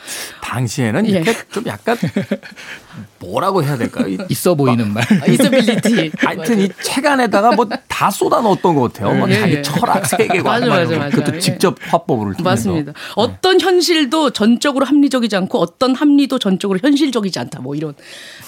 [0.42, 1.10] 당시에는 예.
[1.10, 1.98] 이렇게 좀 약간
[3.18, 4.08] 뭐라고 해야 될까요?
[4.08, 5.04] 이- 있어 보이는 말.
[5.28, 6.12] 이서빌리티.
[6.18, 9.14] 하여튼 이 책 안에다가 뭐 다 쏟아 넣었던 것 같아요.
[9.14, 9.62] 뭐 예, 자기 예.
[9.62, 10.96] 철학 세계관 맞아, 막 맞아.
[10.98, 11.08] 맞아.
[11.16, 11.40] 그것도 예.
[11.40, 12.42] 직접 화법을 통해서.
[12.42, 12.92] 맞습니다.
[13.14, 17.60] 어떤 현실도 전적으로 합리적이지 않고 어떤 합리도 전적으로 현실적이지 않다.
[17.60, 17.94] 뭐 이런.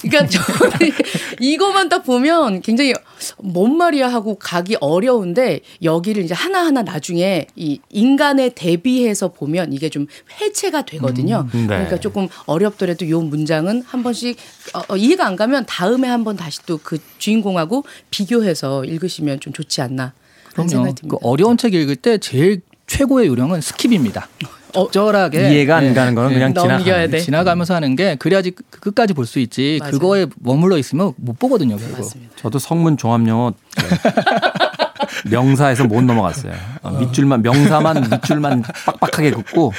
[0.03, 0.91] 그러니까 저는
[1.39, 2.93] 이거만 딱 보면 굉장히
[3.39, 10.05] 뭔 말이야 하고 가기 어려운데 여기를 이제 하나하나 나중에 이 인간에 대비해서 보면 이게 좀
[10.39, 11.47] 해체가 되거든요.
[11.55, 11.67] 음, 네.
[11.67, 14.37] 그러니까 조금 어렵더라도 요 문장은 한 번씩
[14.73, 19.81] 어, 어, 이해가 안 가면 다음에 한번 다시 또 그 주인공하고 비교해서 읽으시면 좀 좋지
[19.81, 20.13] 않나.
[20.51, 20.67] 그런.
[20.67, 21.17] 생각이 듭니다.
[21.21, 24.23] 그 어려운 책 읽을 때 제일 최고의 요령은 skip입니다.
[24.71, 27.09] 적절하게 이해가 안 예, 가는 거는 예, 그냥 지나가는.
[27.09, 27.19] 돼.
[27.19, 29.77] 지나가면서 하는 게 그래야지 그- 끝까지 볼 수 있지.
[29.79, 29.91] 맞아요.
[29.93, 31.75] 그거에 머물러 있으면 못 보거든요.
[31.77, 31.97] 결국.
[31.97, 32.35] 맞습니다.
[32.35, 33.83] 저도 성문 종합영어 네.
[35.31, 36.53] 명사에서 못 넘어갔어요.
[36.83, 39.73] 어, 밑줄만 명사만 밑줄만 빡빡하게 긋고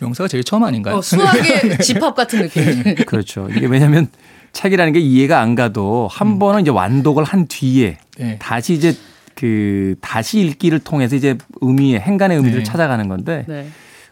[0.00, 0.96] 명사가 제일 처음 아닌가요?
[0.96, 2.94] 어, 수학의 집합 같은 느낌.
[3.06, 3.48] 그렇죠.
[3.50, 4.08] 이게 왜냐하면
[4.52, 8.38] 책이라는 게 이해가 안 가도 한 번은 이제 완독을 한 뒤에 네.
[8.38, 8.94] 다시 이제
[9.34, 12.64] 그 다시 읽기를 통해서 이제 의미의 행간의 의미를 네.
[12.64, 13.68] 찾아가는 건데 네.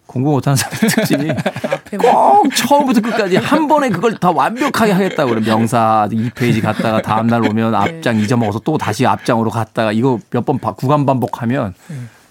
[0.07, 5.41] 공부 못하는 사람 특징이 앞에 꼭 처음부터 끝까지 한 번에 그걸 다 완벽하게 하겠다고 그래.
[5.41, 11.07] 명사 2페이지 갔다가 다음날 오면 앞장 잊어먹어서 또 다시 앞장으로 갔다가 이거 몇 번 구간
[11.07, 11.73] 반복하면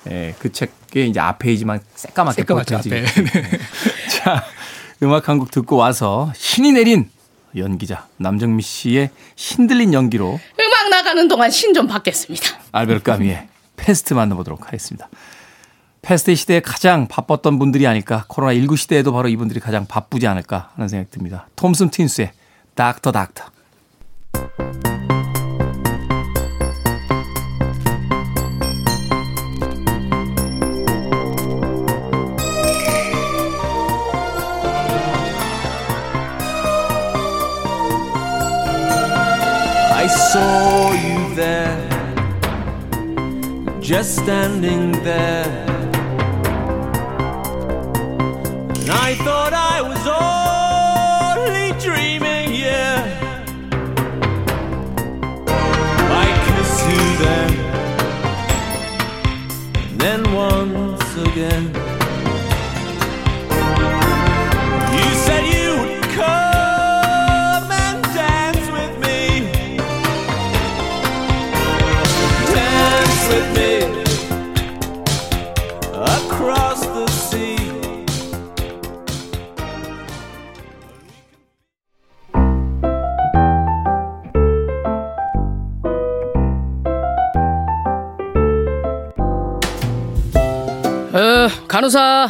[0.09, 3.05] 예, 그 책의 이제 앞 페이지만 새까맣게 새까맣죠, 보여지게 앞에.
[4.09, 4.43] 자,
[5.01, 7.09] 음악 한 곡 듣고 와서 신이 내린
[7.55, 12.45] 연기자 남정미 씨의 신들린 연기로 음악 나가는 동안 신 좀 받겠습니다.
[12.71, 15.09] 알베르 까뮈의 페스트 만나보도록 하겠습니다.
[16.01, 21.09] 페스트 시대에 가장 바빴던 분들이 아닐까 코로나19 시대에도 바로 이분들이 가장 바쁘지 않을까 하는 생각이
[21.11, 21.47] 듭니다.
[21.55, 22.31] Thompson Twins의
[22.75, 23.45] Doctor Doctor
[40.33, 41.77] saw you there,
[43.79, 45.45] just standing there.
[48.79, 50.03] And I thought I was
[51.37, 53.05] only dreaming, yeah.
[56.23, 57.51] I kissed you then,
[59.91, 61.82] and then once again.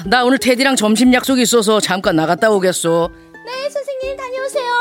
[0.05, 3.09] 나 오늘 테디랑 점심 약속이 있어서 잠깐 나갔다 오겠소.
[3.45, 4.73] 네, 선생님 다녀오세요.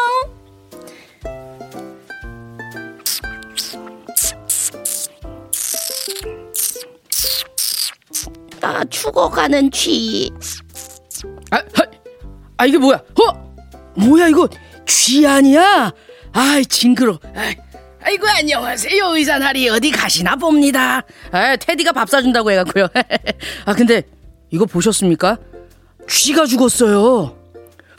[8.60, 10.30] 나 죽어가는 쥐.
[11.50, 11.84] 아, 하,
[12.58, 12.96] 아 이게 뭐야?
[12.96, 13.52] 어?
[13.96, 14.48] 뭐야 이거
[14.86, 15.92] 쥐 아니야?
[16.32, 17.18] 아이 징그러.
[17.34, 17.54] 아이,
[18.02, 21.02] 아이고 안녕하세요 의사 나리 어디 가시나 봅니다.
[21.32, 22.86] 아 테디가 밥 사준다고 해갖고요.
[23.66, 24.02] 아 근데
[24.52, 25.38] 이거 보셨습니까?
[26.08, 27.36] 쥐가 죽었어요.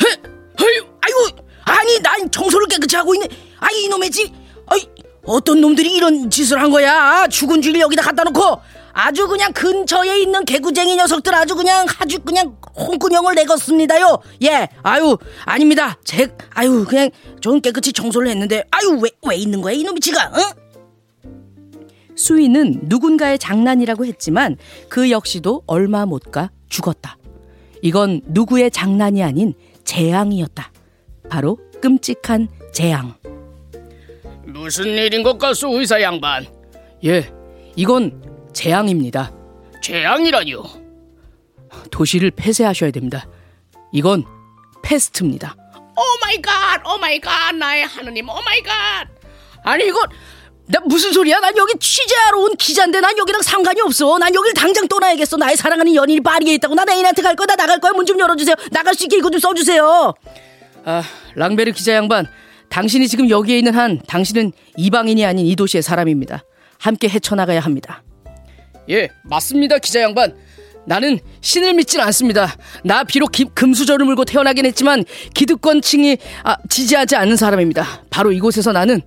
[0.01, 0.21] 헤,
[0.59, 3.27] 아유, 아이고 아니 난 청소를 깨끗이 하고 있네.
[3.59, 4.31] 아이 이놈의 집.
[4.67, 4.79] 아이
[5.25, 7.27] 어떤 놈들이 이런 짓을 한 거야?
[7.27, 8.59] 죽은 쥐를 여기다 갖다 놓고
[8.91, 14.19] 아주 그냥 근처에 있는 개구쟁이 녀석들 아주 그냥 아주 그냥 홍군형을 내겠습니다요.
[14.43, 15.97] 예, 아유 아닙니다.
[16.03, 17.09] 제 아유 그냥
[17.41, 20.31] 전 깨끗이 청소를 했는데 아유 왜 왜 있는 거야 이놈이 지가?
[20.35, 20.62] 응?
[22.15, 24.57] 수위는 누군가의 장난이라고 했지만
[24.89, 27.17] 그 역시도 얼마 못 가 죽었다.
[27.81, 29.53] 이건 누구의 장난이 아닌
[29.83, 30.71] 재앙이었다.
[31.29, 33.13] 바로 끔찍한 재앙.
[34.45, 36.45] 무슨 일인 것 같소 의사 양반?
[37.05, 37.31] 예,
[37.75, 39.31] 이건 재앙입니다.
[39.81, 40.63] 재앙이라뇨?
[41.91, 43.27] 도시를 폐쇄하셔야 됩니다.
[43.91, 44.23] 이건
[44.83, 45.55] 페스트입니다.
[45.75, 49.07] Oh my God, oh my God, 나의 하느님, oh my God.
[49.63, 50.07] 아니 이건
[50.67, 51.39] 나 무슨 소리야?
[51.39, 54.17] 난 여기 취재하러 온 기자인데 난 여기랑 상관이 없어.
[54.17, 55.37] 난 여길 당장 떠나야겠어.
[55.37, 56.73] 나의 사랑하는 연인이 파리에 있다고.
[56.75, 57.45] 나 애인한테 갈 거야.
[57.47, 57.91] 나 나갈 거야.
[57.91, 58.55] 문 좀 열어주세요.
[58.71, 60.13] 나갈 수 있게 이거 좀 써주세요.
[60.85, 61.03] 아,
[61.35, 62.27] 랑베르 기자 양반.
[62.69, 66.43] 당신이 지금 여기에 있는 한 당신은 이방인이 아닌 이 도시의 사람입니다.
[66.79, 68.03] 함께 헤쳐나가야 합니다.
[68.89, 70.35] 예, 맞습니다, 기자 양반.
[70.85, 72.53] 나는 신을 믿진 않습니다.
[72.83, 78.03] 나 비록 기- 금수저를 물고 태어나긴 했지만 기득권층이 아, 지지하지 않는 사람입니다.
[78.09, 79.01] 바로 이곳에서 나는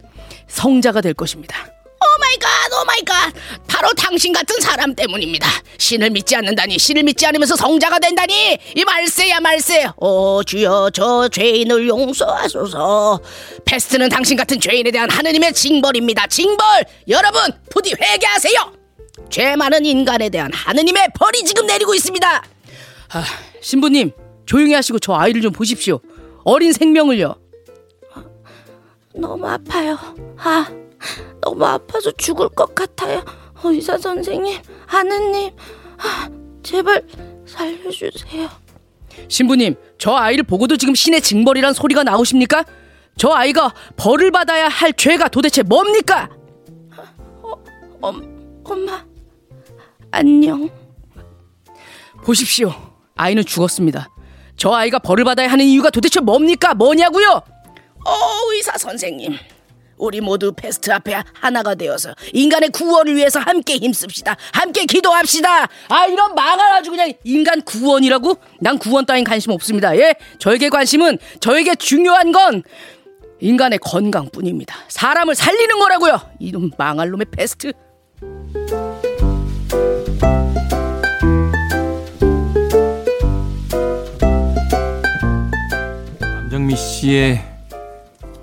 [0.49, 1.67] 성자가 될 것입니다.
[1.67, 3.33] Oh my God, oh my God.
[3.67, 5.49] 바로 당신 같은 사람 때문입니다.
[5.79, 8.59] 신을 믿지 않는다니, 신을 믿지 않으면서 성자가 된다니.
[8.75, 9.87] 이 말세야 말세.
[9.97, 13.21] 오 주여 저 죄인을 용서하소서.
[13.65, 16.27] 페스트는 당신 같은 죄인에 대한 하느님의 징벌입니다.
[16.29, 16.85] 징벌.
[17.09, 18.73] 여러분 부디 회개하세요.
[19.31, 22.45] 죄 많은 인간에 대한 하느님의 벌이 지금 내리고 있습니다.
[23.13, 23.25] 아,
[23.63, 24.13] 신부님
[24.47, 26.01] 조용히 하시고 저 아이를 좀 보십시오.
[26.45, 27.35] 어린 생명을요.
[29.17, 29.99] 너무 아파요.
[30.39, 30.67] 아,
[31.41, 33.25] 너무 아파서 죽을 것 같아요.
[33.63, 35.51] 어, 의사 선생님, 하느님,
[35.99, 36.29] 아,
[36.63, 37.03] 제발
[37.47, 38.49] 살려주세요.
[39.29, 42.65] 신부님, 저 아이를 보고도 지금 신의 징벌이란 소리가 나오십니까?
[43.17, 46.29] 저 아이가 벌을 받아야 할 죄가 도대체 뭡니까?
[47.43, 47.55] 어,
[48.03, 49.05] 엄, 엄마,
[50.11, 50.69] 안녕.
[52.25, 52.73] 보십시오.
[53.15, 54.09] 아이는 죽었습니다.
[54.57, 56.75] 저 아이가 벌을 받아야 하는 이유가 도대체 뭡니까?
[56.75, 57.41] 뭐냐고요?
[58.07, 59.37] 어, 의사 선생님.
[59.99, 64.37] 우리 모두 페스트 앞에 하나가 되어서 인간의 구원을 위해서 함께 힘씁시다.
[64.53, 65.69] 함께 기도합시다.
[65.89, 68.37] 아 이런 망할 아주 그냥 인간 구원이라고?
[68.61, 69.97] 난 구원 따윈 관심 없습니다.
[69.97, 72.63] 예, 저에게 관심은 저에게 중요한 건
[73.41, 74.77] 인간의 건강뿐입니다.
[74.89, 76.21] 사람을 살리는 거라고요.
[76.41, 77.73] 이놈 망할 놈의 페스트.
[86.21, 87.56] 남정미 씨의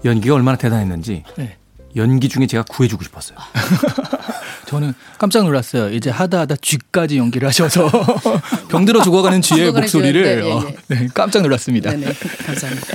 [0.06, 1.58] 연기가 얼마나 대단했는지 네.
[1.96, 3.38] 연기 중에 제가 구해주고 싶었어요.
[4.66, 5.94] 저는 깜짝 놀랐어요.
[5.94, 7.90] 이제 하다 하다 쥐까지 연기를 하셔서
[8.70, 10.96] 병들어 죽어가는 쥐의 목소리를 쥐, 네, 예, 어, 예.
[10.96, 11.92] 네, 깜짝 놀랐습니다.
[11.92, 12.12] 네네,
[12.46, 12.88] 감사합니다.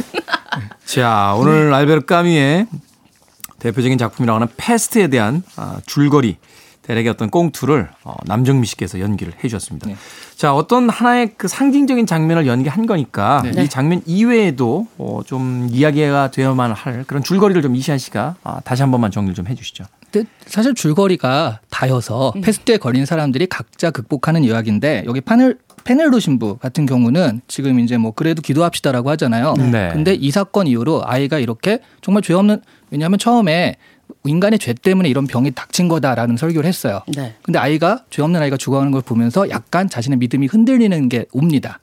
[0.85, 2.67] 자, 오늘 알베르 까미의
[3.61, 6.37] 대표적인 작품이라고 하는 패스트에 대한 아, 줄거리,
[6.89, 9.89] 대략의 어떤 꽁투를 어, 남정미 씨께서 연기를 해 주셨습니다.
[9.89, 9.97] 네.
[10.37, 13.65] 자, 어떤 하나의 그 상징적인 장면을 연기한 거니까 네.
[13.65, 18.83] 이 장면 이외에도 어, 좀 이야기가 되어야만 할 그런 줄거리를 좀 이시안 씨가 아, 다시
[18.83, 19.85] 한 번만 정리를 좀 해 주시죠.
[20.11, 26.85] 근데 사실 줄거리가 다여서 패스트에 걸린 사람들이 각자 극복하는 이야기인데 여기 파넬 페넬로 신부 같은
[26.87, 29.55] 경우는 지금 이제 뭐 그래도 기도합시다라고 하잖아요.
[29.73, 29.91] 네.
[29.93, 32.61] 근데 이 사건 이후로 아이가 이렇게 정말 죄 없는
[32.91, 33.77] 왜냐하면 처음에
[34.29, 37.01] 인간의 죄 때문에 이런 병이 닥친 거다라는 설교를 했어요.
[37.17, 37.35] 네.
[37.43, 41.81] 근데 아이가 죄 없는 아이가 죽어가는 걸 보면서 약간 자신의 믿음이 흔들리는 게 옵니다.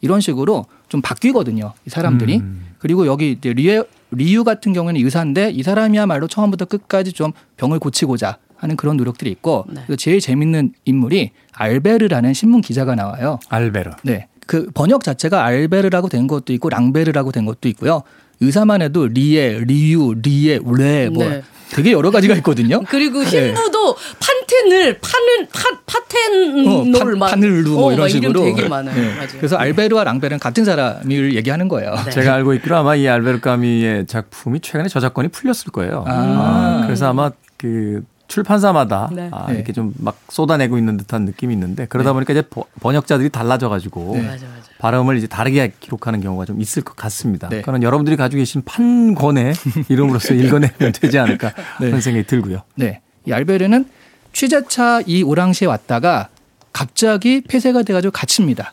[0.00, 1.72] 이런 식으로 좀 바뀌거든요.
[1.86, 2.40] 이 사람들이.
[2.78, 3.82] 그리고 여기 이제 리에,
[4.12, 9.66] 리유 같은 경우는 의사인데 이 사람이야말로 처음부터 끝까지 좀 병을 고치고자 하는 그런 노력들이 있고
[9.68, 9.96] 네.
[9.96, 13.38] 제일 재밌는 인물이 알베르라는 신문 기자가 나와요.
[13.48, 13.90] 알베르.
[14.02, 14.28] 네.
[14.46, 18.02] 그 번역 자체가 알베르라고 된 것도 있고 랑베르라고 된 것도 있고요.
[18.40, 21.42] 의사만 해도 리에, 리유, 리에, 레, 뭐 네.
[21.70, 22.80] 되게 여러 가지가 있거든요.
[22.88, 23.48] 그리고 네.
[23.48, 28.42] 신부도 판텐을 파는 파, 파텐놀 어, 파, 파늘루 뭐 어, 이런 식으로.
[28.44, 28.94] 되게 많아요.
[28.94, 29.26] 네.
[29.38, 31.94] 그래서 알베르와 랑베르는 같은 사람을 얘기하는 거예요.
[32.04, 32.10] 네.
[32.10, 36.04] 제가 알고 있기로 아마 이 알베르 까미의 작품이 최근에 저작권이 풀렸을 거예요.
[36.06, 36.12] 아.
[36.12, 39.28] 아, 그래서 아마 그 출판사마다 네.
[39.32, 39.56] 아, 네.
[39.56, 44.36] 이렇게 좀 막 쏟아내고 있는 듯한 느낌이 있는데 그러다 보니까 이제 버- 번역자들이 달라져가지고 네.
[44.78, 47.48] 발음을 이제 다르게 기록하는 경우가 좀 있을 것 같습니다.
[47.48, 47.62] 네.
[47.64, 49.54] 그러나 여러분들이 가지고 계신 판권의
[49.88, 51.86] 이름으로서 읽어내면 되지 않을까 네.
[51.86, 52.62] 하는 생각이 들고요.
[52.76, 53.00] 네.
[53.26, 53.86] 이 알베르는
[54.32, 56.28] 취재차 이 오랑시에 왔다가
[56.72, 58.72] 갑자기 폐쇄가 돼가지고 갇힙니다.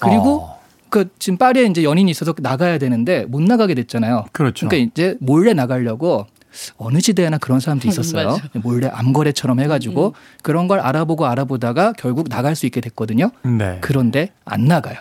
[0.00, 0.60] 그리고 어.
[0.90, 4.26] 그 지금 파리에 이제 연인이 있어서 나가야 되는데 못 나가게 됐잖아요.
[4.32, 4.68] 그렇죠.
[4.68, 6.26] 그러니까 이제 몰래 나가려고
[6.76, 8.28] 어느 시대에나 그런 사람도 있었어요.
[8.28, 8.42] 맞아.
[8.62, 13.30] 몰래 암거래처럼 해가지고 그런 걸 알아보고 알아보다가 결국 나갈 수 있게 됐거든요.
[13.42, 13.78] 네.
[13.80, 14.96] 그런데 안 나가요.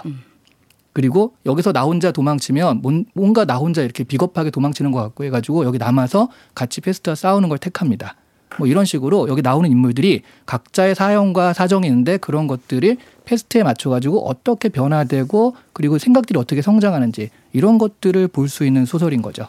[0.94, 5.64] 그리고 여기서 나 혼자 도망치면 뭔- 뭔가 나 혼자 이렇게 비겁하게 도망치는 것 같고 해가지고
[5.66, 8.16] 여기 남아서 같이 페스트와 싸우는 걸 택합니다.
[8.58, 14.68] 뭐 이런 식으로 여기 나오는 인물들이 각자의 사연과 사정이 있는데 그런 것들이 페스트에 맞춰가지고 어떻게
[14.70, 19.48] 변화되고 그리고 생각들이 어떻게 성장하는지 이런 것들을 볼 수 있는 소설인 거죠.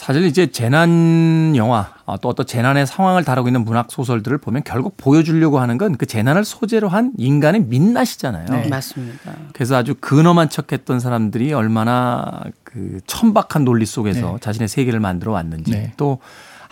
[0.00, 4.96] 사실 이제 재난 영화 아, 또 어떤 재난의 상황을 다루고 있는 문학 소설들을 보면 결국
[4.96, 8.46] 보여주려고 하는 건 그 재난을 소재로 한 인간의 민낯이잖아요.
[8.48, 8.68] 네.
[8.68, 9.32] 맞습니다.
[9.52, 14.36] 그래서 아주 근엄한 척했던 사람들이 얼마나 그 천박한 논리 속에서 네.
[14.40, 15.92] 자신의 세계를 만들어 왔는지 네.
[15.98, 16.18] 또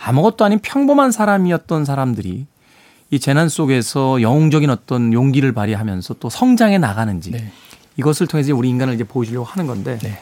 [0.03, 2.47] 아무것도 아닌 평범한 사람이었던 사람들이
[3.11, 7.51] 이 재난 속에서 영웅적인 어떤 용기를 발휘하면서 또 성장해 나가는지 네.
[7.97, 10.19] 이것을 통해서 우리 인간을 이제 보여주려고 하는 건데 네.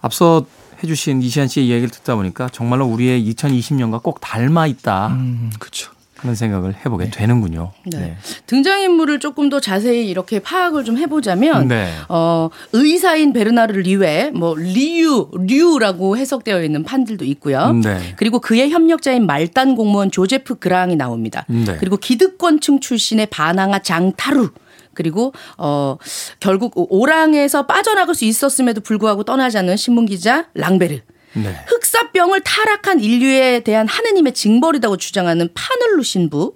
[0.00, 0.46] 앞서
[0.82, 5.94] 해주신 이시안 씨의 이야기를 듣다 보니까 정말로 우리의 2020년과 꼭 닮아 있다 음, 그렇죠.
[6.24, 7.72] 하는 생각을 해보게 되는군요.
[7.86, 8.16] 네.
[8.46, 11.90] 등장인물을 조금 더 자세히 이렇게 파악을 좀 해보자면 네.
[12.08, 17.72] 어, 의사인 베르나르 리웨, 뭐 리유, 류라고 해석되어 있는 판들도 있고요.
[17.72, 18.14] 네.
[18.16, 21.44] 그리고 그의 협력자인 말단 공무원 조제프 그랑이 나옵니다.
[21.46, 21.76] 네.
[21.78, 24.48] 그리고 기득권층 출신의 바나가 장타루.
[24.94, 25.96] 그리고 어
[26.40, 31.00] 결국 오랑에서 빠져나갈 수 있었음에도 불구하고 떠나지 않는 신문 기자 랑베르.
[31.34, 31.56] 네.
[31.66, 36.54] 흑사병을 타락한 인류에 대한 하느님의 징벌이라고 주장하는 파늘루 신부.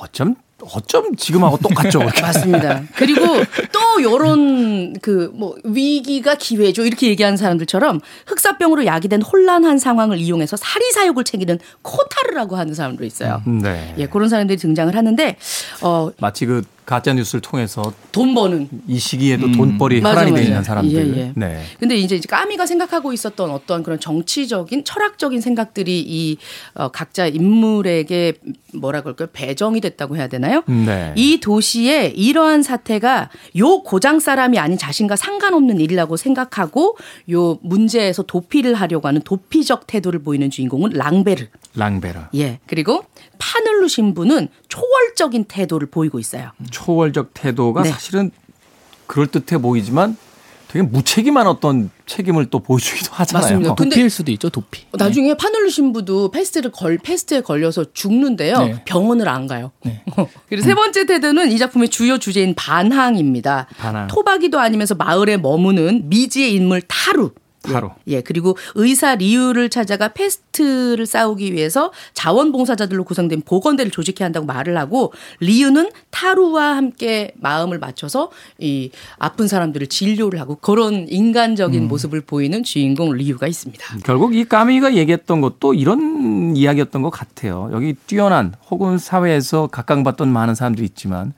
[0.00, 2.00] 어쩜 어쩜 지금하고 똑같죠.
[2.20, 2.82] 맞습니다.
[2.96, 3.20] 그리고
[3.72, 10.90] 또 요런 그 뭐 위기가 기회죠 이렇게 얘기하는 사람들처럼 흑사병으로 야기된 혼란한 상황을 이용해서 사리
[10.90, 13.40] 사욕을 챙기는 코타르라고 하는 사람도 있어요.
[13.46, 13.94] 네.
[13.98, 15.36] 예, 그런 사람들이 등장을 하는데
[15.82, 20.42] 어, 마치 그 가짜 뉴스를 통해서 돈 버는 이 시기에도 돈벌이 맞아, 혈안이 되어.
[20.42, 21.16] 있는 사람들.
[21.18, 21.32] 예, 예.
[21.36, 21.62] 네.
[21.78, 26.38] 근데 이제 이제 까미가 생각하고 있었던 어떤 그런 정치적인 철학적인 생각들이 이
[26.72, 28.38] 어, 각자 인물에게
[28.72, 29.28] 뭐라 그럴까요?
[29.34, 30.62] 배정이 됐다고 해야 되나요?
[30.66, 31.12] 네.
[31.14, 33.28] 이 도시에 이러한 사태가
[33.58, 36.96] 요 고장 사람이 아닌 자신과 상관없는 일이라고 생각하고
[37.30, 41.48] 요 문제에서 도피를 하려고 하는 도피적 태도를 보이는 주인공은 랑베르.
[41.74, 42.18] 랑베르.
[42.36, 42.60] 예.
[42.66, 43.04] 그리고
[43.38, 46.50] 파늘루 신부는 초월적인 태도를 보이고 있어요.
[46.70, 47.90] 초월적 태도가 네.
[47.90, 48.30] 사실은
[49.06, 50.16] 그럴 듯해 보이지만
[50.68, 53.42] 되게 무책임한 어떤 책임을 또 보여주기도 하잖아요.
[53.42, 53.74] 맞습니다.
[53.74, 54.84] 도피일 수도 있죠, 도피.
[54.92, 58.58] 나중에 파늘루 신부도 페스트를 걸 페스트에 걸려서 죽는데요.
[58.58, 58.82] 네.
[58.84, 59.72] 병원을 안 가요.
[60.48, 63.66] 그리고 세 번째 태도는 이 작품의 주요 주제인 반항입니다.
[63.78, 64.08] 반항.
[64.08, 67.32] 토박이도 아니면서 마을에 머무는 미지의 인물 타루.
[67.62, 67.90] 타루.
[68.06, 75.12] 예, 그리고 의사 리유를 찾아가 페스트를 싸우기 위해서 자원봉사자들로 구성된 보건대를 조직해야 한다고 말을 하고
[75.40, 83.12] 리유는 타루와 함께 마음을 맞춰서 이 아픈 사람들을 진료를 하고 그런 인간적인 모습을 보이는 주인공
[83.12, 83.84] 리유가 있습니다.
[84.04, 87.70] 결국 이 까뮈가 얘기했던 것도 이런 이야기였던 것 같아요.
[87.72, 91.32] 여기 뛰어난 혹은 사회에서 각광받던 많은 사람들이 있지만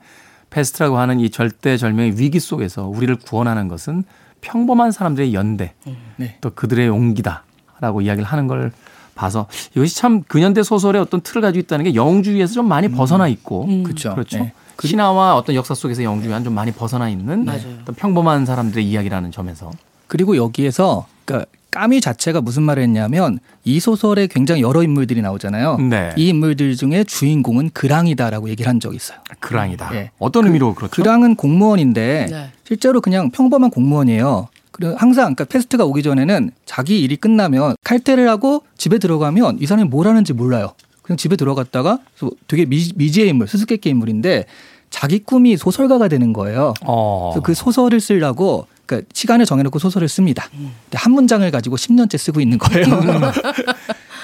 [0.49, 4.03] 페스트라고 하는 이 절대절명의 위기 속에서 우리를 구원하는 것은
[4.41, 5.73] 평범한 사람들의 연대
[6.17, 6.37] 네.
[6.41, 8.71] 또 그들의 용기다라고 이야기를 하는 걸
[9.15, 13.67] 봐서 이것이 참 근현대 소설의 어떤 틀을 가지고 있다는 게 영웅주의에서 좀 많이 벗어나 있고
[13.83, 14.13] 그쵸.
[14.13, 14.39] 그렇죠.
[14.39, 14.53] 네.
[14.83, 17.47] 신화와 어떤 역사 속에서 영웅주의와는 좀 많이 벗어나 있는.
[17.81, 19.71] 어떤 평범한 사람들의 이야기라는 점에서
[20.07, 25.77] 그리고 여기에서 그러니까 까뮈 자체가 무슨 말을 했냐면 이 소설에 굉장히 여러 인물들이 나오잖아요.
[25.77, 26.11] 네.
[26.17, 29.19] 이 인물들 중에 주인공은 그랑이다라고 얘기를 한 적이 있어요.
[29.39, 29.95] 그랑이다.
[29.95, 30.11] 예.
[30.19, 30.91] 어떤 의미로 그렇죠?
[30.91, 32.51] 그랑은 공무원인데 네.
[32.65, 34.49] 실제로 그냥 평범한 공무원이에요.
[34.71, 39.89] 그리고 항상 그러니까 페스트가 오기 전에는 자기 일이 끝나면 칼퇴를 하고 집에 들어가면 이 사람이
[39.89, 40.73] 뭘 하는지 몰라요.
[41.01, 41.99] 그냥 집에 들어갔다가
[42.47, 44.45] 되게 미, 미지의 인물, 수수께끼 인물인데
[44.89, 46.73] 자기 꿈이 소설가가 되는 거예요.
[46.85, 47.31] 어.
[47.33, 50.49] 그래서 그 소설을 쓰려고 그러니까 시간을 정해놓고 소설을 씁니다.
[50.51, 52.85] 근데 한 문장을 가지고 10년째 쓰고 있는 거예요.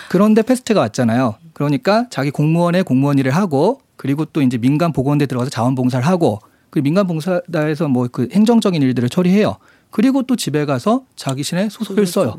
[0.09, 1.35] 그런데 패스트가 왔잖아요.
[1.53, 6.39] 그러니까 자기 공무원의 공무원 일을 하고 그리고 또 이제 민간 보건대 들어가서 자원봉사를 하고
[6.69, 9.57] 그리고 민간 봉사다에서 뭐 그 행정적인 일들을 처리해요.
[9.89, 12.37] 그리고 또 집에 가서 자기 신의 소설을 써요.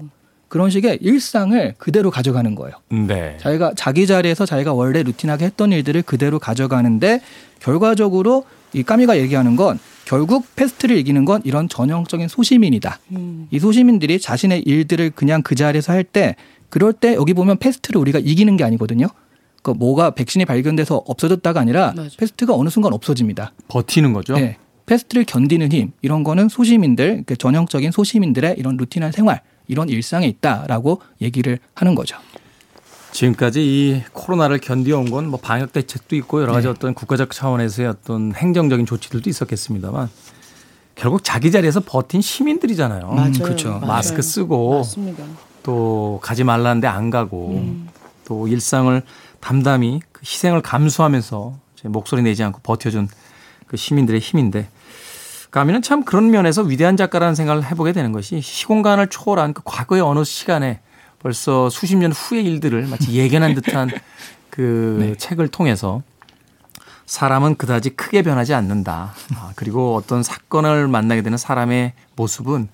[0.48, 2.74] 그런 식의 일상을 그대로 가져가는 거예요.
[2.90, 3.36] 네.
[3.40, 7.20] 자기가 자기 자리에서 자기가 원래 루틴하게 했던 일들을 그대로 가져가는데
[7.60, 9.78] 결과적으로 이 까뮈가 얘기하는 건
[10.08, 12.98] 결국 페스트를 이기는 건 이런 전형적인 소시민이다.
[13.50, 16.34] 이 소시민들이 자신의 일들을 그냥 그 자리에서 할 때
[16.70, 19.08] 그럴 때 여기 보면 페스트를 우리가 이기는 게 아니거든요.
[19.62, 22.08] 그 뭐가 백신이 발견돼서 없어졌다가 아니라 맞아.
[22.16, 23.52] 페스트가 어느 순간 없어집니다.
[23.68, 24.34] 버티는 거죠.
[24.34, 24.56] 네.
[24.86, 31.02] 페스트를 견디는 힘 이런 거는 소시민들 그 전형적인 소시민들의 이런 루틴한 생활 이런 일상에 있다라고
[31.20, 32.16] 얘기를 하는 거죠.
[33.18, 36.70] 지금까지 이 코로나를 견뎌온 건 뭐 방역 대책도 있고 여러 가지 네.
[36.70, 40.08] 어떤 국가적 차원에서의 어떤 행정적인 조치들도 있었겠습니다만
[40.94, 43.10] 결국 자기 자리에서 버틴 시민들이잖아요.
[43.10, 43.32] 맞아요.
[43.42, 43.70] 그렇죠.
[43.70, 43.86] 맞아요.
[43.86, 45.24] 마스크 쓰고 맞습니다.
[45.64, 47.88] 또 가지 말라는데 안 가고 음.
[48.24, 49.02] 또 일상을
[49.40, 53.08] 담담히 그 희생을 감수하면서 제 목소리 내지 않고 버텨준
[53.66, 54.68] 그 시민들의 힘인데
[55.50, 60.24] 까미는 참 그런 면에서 위대한 작가라는 생각을 해보게 되는 것이 시공간을 초월한 그 과거의 어느
[60.24, 60.80] 시간에
[61.20, 63.90] 벌써 수십 년 후의 일들을 마치 예견한 듯한
[64.50, 66.02] 그 책을 통해서
[67.06, 69.14] 사람은 그다지 크게 변하지 않는다.
[69.34, 72.68] 아, 그리고 어떤 사건을 만나게 되는 사람의 모습은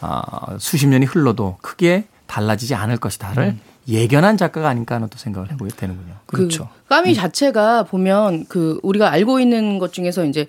[0.00, 5.72] 아, 수십 년이 흘러도 크게 달라지지 않을 것이다를 예견한 작가가 아닌가 하는 또 생각을 해보게
[5.76, 6.14] 되는군요.
[6.26, 6.68] 그렇죠.
[6.84, 10.46] 그 까미 자체가 보면 그 우리가 알고 있는 것 중에서 이제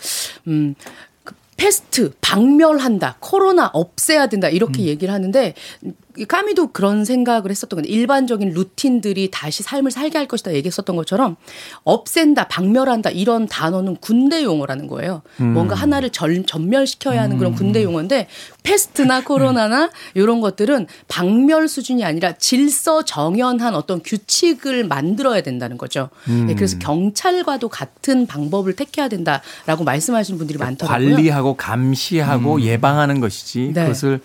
[0.47, 0.75] 음.
[1.23, 5.91] 그 패스트 박멸한다 코로나 없애야 된다 이렇게 얘기를 하는데 이
[6.27, 11.35] 까미도 그런 생각을 했었던 건데 일반적인 루틴들이 다시 삶을 살게 할 것이다 얘기했었던 것처럼
[11.83, 15.21] 없앤다, 박멸한다 이런 단어는 군대 용어라는 거예요.
[15.37, 18.27] 뭔가 하나를 절, 전멸시켜야 하는 그런 군대 용어인데
[18.63, 26.09] 패스트나 코로나나 이런 것들은 박멸 수준이 아니라 질서 정연한 어떤 규칙을 만들어야 된다는 거죠.
[26.27, 31.15] 네, 그래서 경찰과도 같은 방법을 택해야 된다라고 말씀하시는 분들이 많더라고요.
[31.15, 33.83] 관리하고 감시하고 예방하는 것이지 네.
[33.83, 34.21] 그것을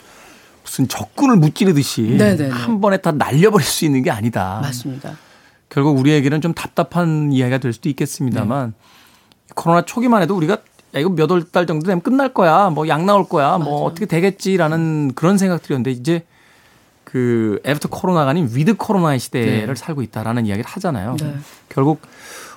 [0.63, 2.51] 무슨 적군을 무찌르듯이 네네네.
[2.51, 4.61] 한 번에 다 날려버릴 수 있는 게 아니다.
[4.63, 5.13] 맞습니다.
[5.69, 8.75] 결국 우리에게는 좀 답답한 이야기가 될 수도 있겠습니다만
[9.55, 10.55] 코로나 초기만 해도 우리가
[10.95, 12.71] 야, 이거 몇 월 달 정도 되면 끝날 거야.
[12.71, 13.59] 뭐 약 나올 거야.
[13.59, 16.25] 뭐 어떻게 되겠지라는 그런 생각들이었는데 이제
[17.05, 19.75] 그 after 코로나가 아닌 with 코로나의 시대를 네.
[19.75, 21.17] 살고 있다라는 이야기를 하잖아요.
[21.21, 21.35] 네.
[21.69, 22.03] 결국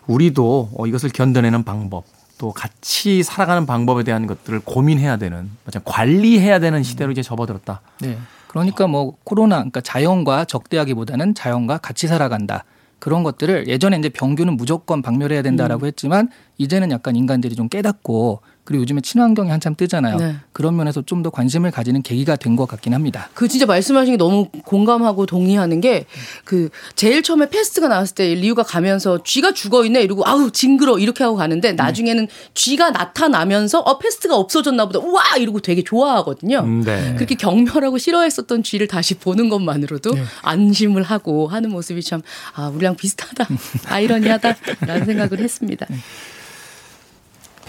[0.08, 2.04] 우리도 어, 이것을 견뎌내는 방법
[2.44, 5.50] 또 같이 살아가는 방법에 대한 것들을 고민해야 되는
[5.86, 7.80] 관리해야 되는 시대로 이제 접어들었다.
[8.02, 8.18] 네.
[8.48, 12.66] 그러니까 뭐 코로나, 그러니까 자연과 적대하기보다는 자연과 같이 살아간다.
[13.00, 16.28] 그런 것들을 예전에 이제 병균은 무조건 박멸해야 된다라고 했지만
[16.58, 20.18] 이제는 약간 인간들이 좀 깨닫고 그리고 요즘에 친환경이 한참 뜨잖아요.
[20.18, 20.36] 네.
[20.54, 23.30] 그런 면에서 좀 더 관심을 가지는 계기가 된 것 같긴 합니다.
[23.34, 26.06] 그 진짜 말씀하신 게 너무 공감하고 동의하는 게
[26.46, 31.24] 그 제일 처음에 패스트가 나왔을 때 리우가 가면서 쥐가 죽어 있네 이러고 아우 징그러 이렇게
[31.24, 36.60] 하고 가는데 나중에는 쥐가 나타나면서 어 패스트가 없어졌나 보다 우와 이러고 되게 좋아하거든요.
[36.60, 37.16] 음, 네.
[37.16, 40.12] 그렇게 경멸하고 싫어했었던 쥐를 다시 보는 것만으로도
[40.42, 42.22] 안심을 하고 하는 모습이 참
[42.56, 43.48] 아 우리랑 비슷하다
[43.88, 45.88] 아이러니하다라는 생각을 했습니다.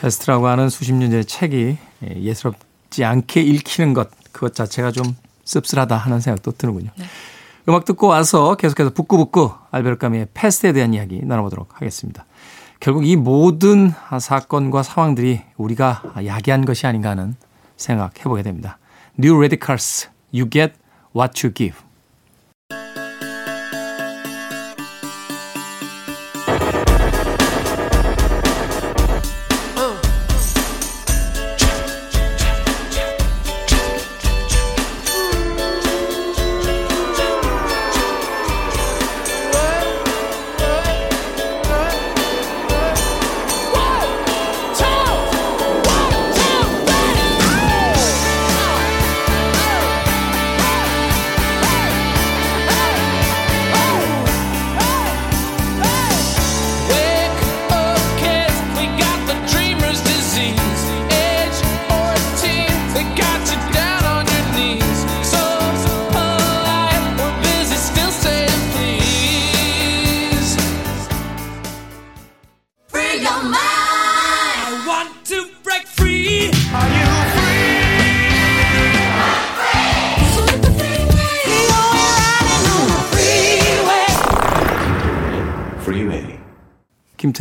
[0.01, 6.21] 패스트라고 하는 수십 년전의 책이 예, 예스럽지 않게 읽히는 것 그것 자체가 좀 씁쓸하다 하는
[6.21, 6.91] 생각도 드는군요.
[7.69, 12.27] 음악 듣고 와서 계속해서 북구북구 알베르 까미의 패스트에 대한 이야기 나눠보도록 하겠습니다.
[12.81, 17.37] 결국 이 모든 사건과 상황들이 우리가 야기한 것이 아닌가 하는
[17.77, 18.79] 생각해보게 됩니다.
[19.19, 20.75] New Radicals, You Get
[21.17, 21.79] What You Give.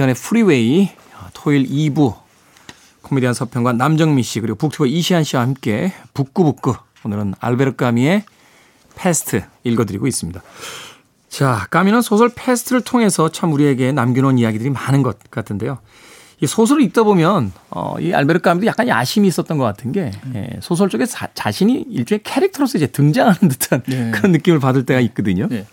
[0.04, 2.16] 김태현의 프리웨이 아, 토요일 2부
[3.02, 8.24] 코미디언 서평과 남정미 씨 그리고 북튜버 이시안 씨와 함께 북구북구 오늘은 알베르 까미의
[8.96, 10.42] 패스트 읽어드리고 있습니다.
[11.30, 15.80] 자, 까미는 소설 패스트를 통해서 참 우리에게 남겨놓은 이야기들이 많은 것 같은데요.
[16.40, 20.50] 이 소설을 읽다 보면 어, 이 알베르 까미도 약간 야심이 있었던 것 같은 게 예,
[20.62, 24.12] 소설 쪽에 자, 자신이 일종의 캐릭터로서 이제 등장하는 듯한 네.
[24.12, 25.48] 그런 느낌을 받을 때가 있거든요.
[25.48, 25.66] 네.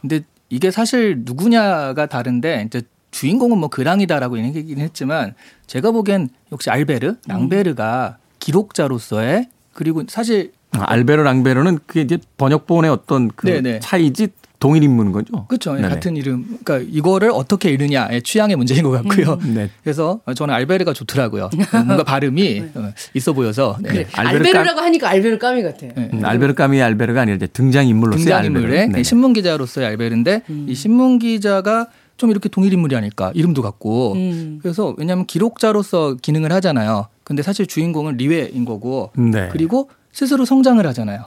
[0.00, 2.82] 근데 이게 사실 누구냐가 다른데 이제
[3.18, 5.34] 주인공은 뭐 그랑이다라고 얘기긴 했지만
[5.66, 13.28] 제가 보기엔 역시 알베르, 랑베르가 기록자로서의 그리고 사실 아, 알베르 랑베르는 그게 이제 번역본의 어떤
[13.34, 13.80] 그 네네.
[13.80, 14.28] 차이지
[14.60, 15.46] 동일 인물인 거죠.
[15.46, 15.74] 그렇죠.
[15.74, 15.88] 네네.
[15.88, 16.58] 같은 이름.
[16.62, 19.38] 그러니까 이거를 어떻게 읽느냐의 취향의 문제인 것 같고요.
[19.52, 19.68] 네.
[19.82, 21.50] 그래서 저는 알베르가 좋더라고요.
[21.72, 23.78] 뭔가 발음이 어, 있어 보여서.
[23.80, 23.90] 네.
[23.90, 24.06] 네.
[24.12, 25.90] 알베르 알베르 라고 하니까 알베르 까미 같아요.
[25.96, 26.10] 네.
[26.12, 28.52] 음, 알베르 까미의 알베르가 아니라 이제 등장 인물로서의 알베르.
[28.52, 29.02] 등장 인물의 네네.
[29.02, 31.88] 신문 기자로서의 알베르인데 이 신문 기자가
[32.18, 34.58] 좀 이렇게 동일 인물이 아닐까 이름도 같고 음.
[34.60, 37.06] 그래서 왜냐하면 기록자로서 기능을 하잖아요.
[37.24, 39.48] 근데 사실 주인공은 리웨인 거고 네.
[39.50, 41.26] 그리고 스스로 성장을 하잖아요.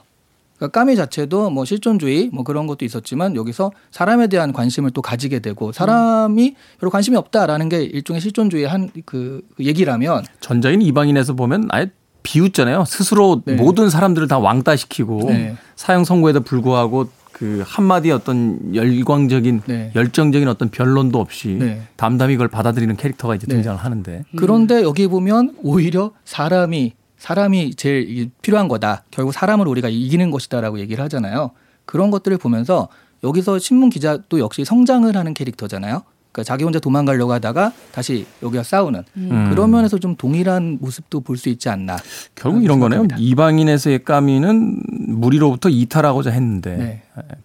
[0.57, 5.39] 그러니까 까미 자체도 뭐 실존주의 뭐 그런 것도 있었지만 여기서 사람에 대한 관심을 또 가지게
[5.39, 11.89] 되고 사람이 별로 관심이 없다라는 게 일종의 실존주의의 한그 얘기라면 전자인 이방인에서 보면 아예
[12.23, 12.85] 비웃잖아요.
[12.85, 13.55] 스스로 네.
[13.55, 15.55] 모든 사람들을 다 왕따시키고 네.
[15.75, 17.07] 사형 선고에도 불구하고
[17.41, 19.91] 그 한마디 어떤 열광적인 네.
[19.95, 21.81] 열정적인 어떤 변론도 없이 네.
[21.95, 23.55] 담담히 그걸 받아들이는 캐릭터가 이제 네.
[23.55, 29.05] 등장을 하는데 그런데 여기 보면 오히려 사람이 사람이 제일 이- 필요한 거다.
[29.09, 31.49] 결국 사람을 우리가 이기는 것이다라고 얘기를 하잖아요.
[31.85, 32.89] 그런 것들을 보면서
[33.23, 36.03] 여기서 신문 기자도 역시 성장을 하는 캐릭터잖아요.
[36.31, 39.49] 그러니까 자기 혼자 도망가려고 하다가 다시 여기와 싸우는 음.
[39.49, 41.97] 그런 면에서 좀 동일한 모습도 볼 수 있지 않나.
[42.35, 43.01] 결국 이런 거네요.
[43.01, 43.17] 생각합니다.
[43.19, 47.01] 이방인에서의 까미는 무리로부터 이탈하고자 했는데 네.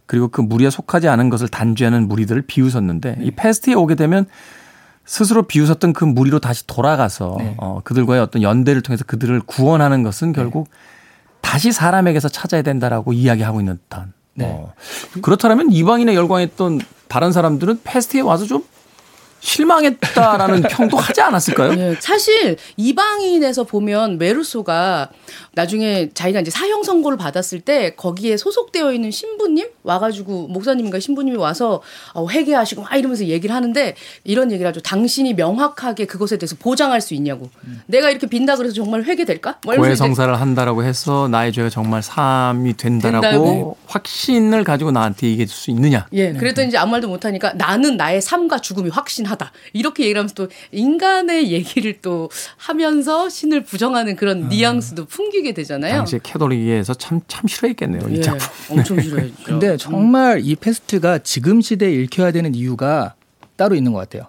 [0.07, 4.26] 그리고 그 무리에 속하지 않은 것을 단죄하는 무리들을 비웃었는데 이 패스트에 오게 되면
[5.05, 7.55] 스스로 비웃었던 그 무리로 다시 돌아가서 네.
[7.59, 10.68] 어, 그들과의 어떤 연대를 통해서 그들을 구원하는 것은 결국
[11.41, 14.12] 다시 사람에게서 찾아야 된다라고 이야기하고 있는 듯한.
[14.34, 14.47] 네.
[14.47, 14.72] 어.
[15.22, 18.64] 그렇다면 이방인에 열광했던 다른 사람들은 패스트에 와서 좀
[19.47, 21.72] 실망했다라는 평도 하지 않았을까요?
[21.78, 25.11] 예, 사실 이방인에서 보면 메르소가
[25.53, 31.80] 나중에 자기가 이제 사형 선고를 받았을 때 거기에 소속되어 있는 신부님 와가지고 목사님인가 신부님이 와서
[32.12, 33.94] 어, 회개하시고 막 이러면서 얘기를 하는데
[34.24, 34.80] 이런 얘기를 하죠.
[34.80, 37.49] 당신이 명확하게 그것에 대해서 보장할 수 있냐고.
[37.86, 39.59] 내가 이렇게 빈다 그래서 정말 회개될까?
[39.64, 43.76] 뭐 이제 고해 성사를 한다라고 해서 나의 죄가 정말 사함이 된다라고 된다고?
[43.86, 46.07] 확신을 가지고 나한테 얘기해 줄 수 있느냐?
[46.12, 49.53] 예, 그랬더니 이제 아무 말도 못하니까 나는 나의 삶과 죽음이 확신하 다.
[49.72, 55.95] 이렇게 얘기를 하면서 또 인간의 얘기를 또 하면서 신을 부정하는 그런 뉘앙스도 풍기게 되잖아요.
[55.95, 55.97] 아.
[55.99, 58.09] 당시에 캐톨릭에서 참, 참 싫어했겠네요.
[58.11, 58.78] 이 예, 작품.
[58.78, 59.30] 엄청 싫어요.
[59.45, 63.14] 근데 정말 이 패스트가 지금 시대에 읽혀야 되는 이유가
[63.57, 64.28] 따로 있는 것 같아요.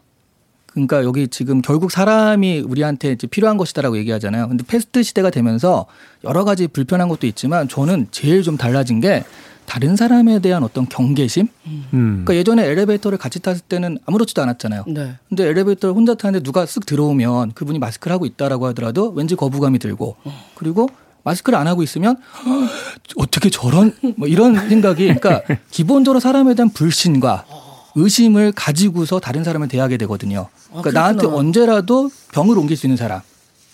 [0.78, 4.48] 그러니까 여기 지금 결국 사람이 우리한테 이제 필요한 것이다라고 얘기하잖아요.
[4.48, 5.88] 근데 패스트 시대가 되면서
[6.24, 9.24] 여러 가지 불편한 것도 있지만 저는 제일 좀 달라진 게
[9.68, 11.48] 다른 사람에 대한 어떤 경계심.
[11.68, 12.24] 음.
[12.26, 14.86] 그러니까 예전에 엘리베이터를 같이 탔을 때는 아무렇지도 않았잖아요.
[14.88, 15.16] 네.
[15.28, 20.16] 근데 엘리베이터를 혼자 타는데 누가 쓱 들어오면 그분이 마스크를 하고 있다라고 하더라도 왠지 거부감이 들고
[20.56, 20.90] 그리고
[21.24, 22.16] 마스크를 안 하고 있으면
[22.46, 22.70] "헉,
[23.18, 27.44] 어떻게 저런 뭐 이런 생각이 그러니까 기본적으로 사람에 대한 불신과
[27.96, 30.48] 의심을 가지고서 다른 사람을 대하게 되거든요.
[30.70, 31.00] 그러니까 그렇구나.
[31.02, 33.20] 나한테 언제라도 병을 옮길 수 있는 사람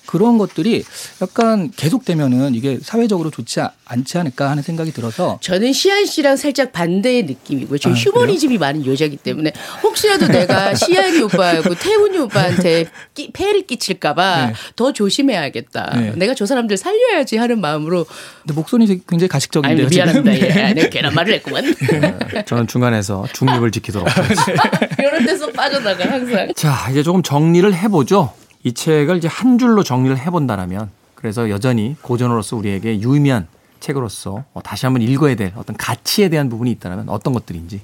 [0.05, 0.83] 그런 것들이
[1.21, 6.71] 약간 계속되면은 이게 사회적으로 좋지 아- 않지 않을까 하는 생각이 들어서 저는 시안 씨랑 살짝
[6.71, 7.77] 반대의 느낌이고요.
[7.79, 9.51] 저 아, 휴머니즘이 많은 여자기 때문에
[9.83, 14.53] 혹시라도 내가 시안이 오빠하고 태훈이 오빠한테 끼, 폐를 끼칠까봐 네.
[14.75, 15.93] 더 조심해야겠다.
[15.99, 16.11] 네.
[16.15, 18.05] 내가 저 사람들 살려야지 하는 마음으로
[18.41, 19.87] 근데 목소리 굉장히 아니 가식적인데요.
[19.89, 20.33] 미안합니다.
[20.33, 20.47] 지금.
[20.49, 20.73] 예.
[20.73, 21.75] 내가 괜한 말을 했구만.
[22.45, 24.63] 저는 중간에서 중립을 지키도록 하겠습니다.
[24.99, 26.51] 이런 데서 빠져나가 항상.
[26.55, 28.33] 자, 이제 조금 정리를 해보죠.
[28.63, 33.47] 이 책을 이제 한 줄로 정리를 해본다라면 그래서 여전히 고전으로서 우리에게 유의미한
[33.79, 37.81] 책으로서 어, 다시 한번 읽어야 될 어떤 가치에 대한 부분이 있다면 어떤 것들인지.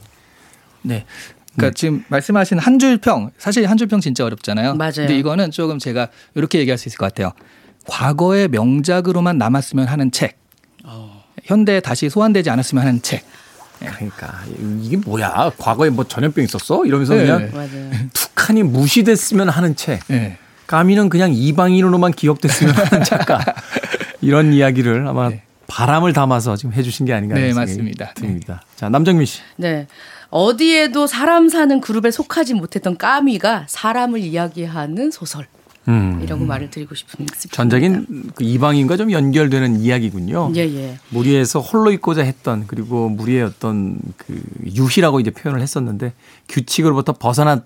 [0.81, 1.05] 네.
[1.55, 4.75] 그러니까 지금 말씀하신 한 줄 평, 사실 한 줄평 진짜 어렵잖아요.
[4.75, 4.91] 맞아요.
[4.95, 7.33] 근데 이거는 조금 제가 이렇게 얘기할 수 있을 것 같아요.
[7.85, 10.37] 과거의 명작으로만 남았으면 하는 책.
[11.43, 13.25] 현대에 다시 소환되지 않았으면 하는 책.
[13.79, 14.41] 그러니까
[14.81, 15.51] 이게 뭐야?
[15.57, 16.85] 과거에 뭐 전염병 있었어?
[16.85, 17.25] 이러면서 네.
[17.25, 17.91] 그냥 맞아요.
[18.13, 19.99] 툭하니 무시됐으면 하는 책.
[20.07, 20.37] 네.
[20.69, 23.39] 까미는 그냥 이방인으로만 기억됐으면 하는 작가.
[24.21, 25.31] 이런 이야기를 아마
[25.65, 28.13] 바람을 담아서 지금 해주신 게 아닌가 네, 맞습니다.
[28.13, 28.61] 듭니다.
[28.75, 29.41] 자, 남정민 씨.
[29.55, 29.87] 네.
[30.29, 35.47] 어디에도 사람 사는 그룹에 속하지 못했던 까미가 사람을 이야기하는 소설.
[35.87, 36.19] 음.
[36.21, 37.55] 이라고 말을 드리고 싶은 싶습니다.
[37.55, 40.51] 전적인 그 이방인과 좀 연결되는 이야기군요.
[40.55, 40.99] 예, 예.
[41.09, 46.13] 무리에서 홀로 있고자 했던 그리고 무리의 어떤 그 유희라고 이제 표현을 했었는데
[46.47, 47.63] 규칙으로부터 벗어난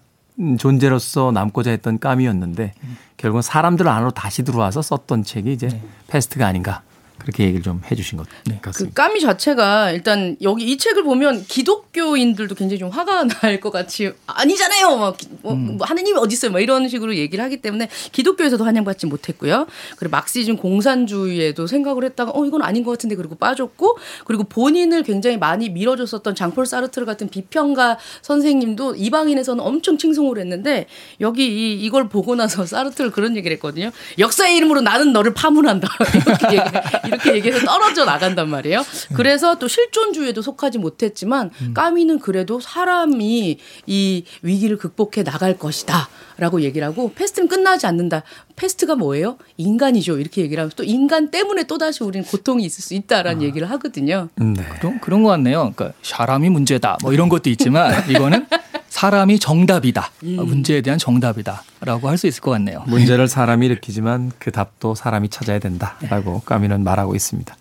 [0.58, 2.74] 존재로서 남고자 했던 까미였는데
[3.18, 6.82] 결국은 사람들 안으로 다시 들어와서 썼던 책이 이제 패스트가 아닌가
[7.24, 8.30] 그렇게 얘기를 좀 해주신 것그
[8.62, 9.04] 같습니다.
[9.04, 14.98] 까미 자체가 일단 여기 이 책을 보면 기독교인들도 굉장히 좀 화가 날 것 같이 아니잖아요.
[14.98, 16.52] 막 뭐, 뭐 하느님이 어디 있어요?
[16.52, 19.68] 막 이런 식으로 얘기를 하기 때문에 기독교에서도 환영받지 못했고요.
[19.98, 25.38] 그리고 막시즘 공산주의에도 생각을 했다가 어 이건 아닌 것 같은데 그리고 빠졌고 그리고 본인을 굉장히
[25.38, 30.88] 많이 밀어줬었던 장폴 사르트르 같은 비평가 선생님도 이방인에서는 엄청 칭송을 했는데
[31.22, 33.92] 여기 이, 이걸 보고 나서 사르트르 그런 얘기를 했거든요.
[34.20, 35.88] 역사의 이름으로 나는 너를 파문한다.
[36.28, 38.84] 이렇게 얘기, 이렇게 얘기해서 떨어져 나간단 말이에요.
[39.16, 43.58] 그래서 또 실존주의에도 속하지 못했지만 까미는 그래도 사람이
[43.88, 46.10] 이 위기를 극복해 나갈 것이다.
[46.38, 48.24] 라고 얘기를 하고 패스트는 끝나지 않는다.
[48.56, 49.38] 패스트가 뭐예요?
[49.58, 50.18] 인간이죠.
[50.18, 54.30] 이렇게 얘기를 하면서 또 인간 때문에 또다시 우리는 고통이 있을 수 있다라는 얘기를 하거든요.
[54.36, 54.64] 네.
[54.80, 55.72] 그런, 그런 것 같네요.
[55.76, 56.98] 그러니까 사람이 문제다.
[57.02, 58.48] 뭐 이런 것도 있지만 이거는
[59.04, 60.12] 사람이 정답이다.
[60.22, 62.84] 문제에 대한 정답이다라고 할 수 있을 것 같네요.
[62.88, 67.54] 문제를 사람이 일으키지만 그 답도 사람이 찾아야 된다라고 까미는 말하고 있습니다.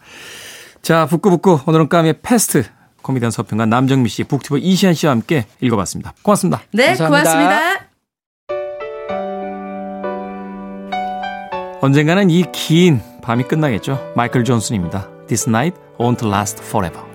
[0.83, 2.63] 자, 북구북구 오늘은 까미의 패스트
[3.03, 6.15] 코미디언 서평가 남정미 씨, 북튜버 이시안 씨와 함께 읽어봤습니다.
[6.23, 6.63] 고맙습니다.
[6.73, 7.09] 네, 감사합니다.
[7.09, 7.89] 고맙습니다.
[11.81, 14.13] 언젠가는 이 긴 밤이 끝나겠죠.
[14.15, 15.09] 마이클 존슨입니다.
[15.27, 17.12] This night won't last forever.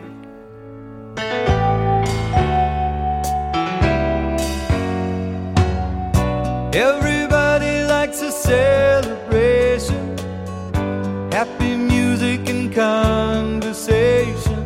[11.38, 14.62] happy music and conversation.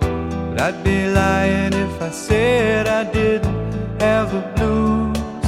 [0.00, 5.44] But I'd be lying if I said I didn't have a blues.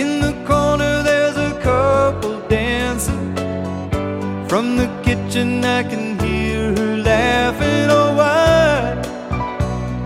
[0.00, 3.34] In the corner, there's a couple dancing.
[4.50, 7.86] From the kitchen, I can hear her laughing.
[8.00, 8.94] Oh, I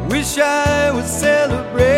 [0.08, 1.93] wish I would celebrate.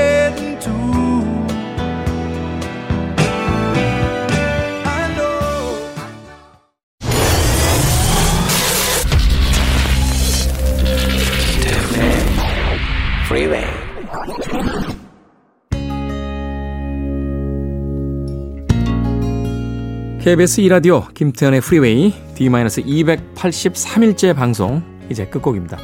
[20.26, 25.78] KBS 2라디오 김태현의 프리웨이 D-283일째 방송 이제 끝곡입니다.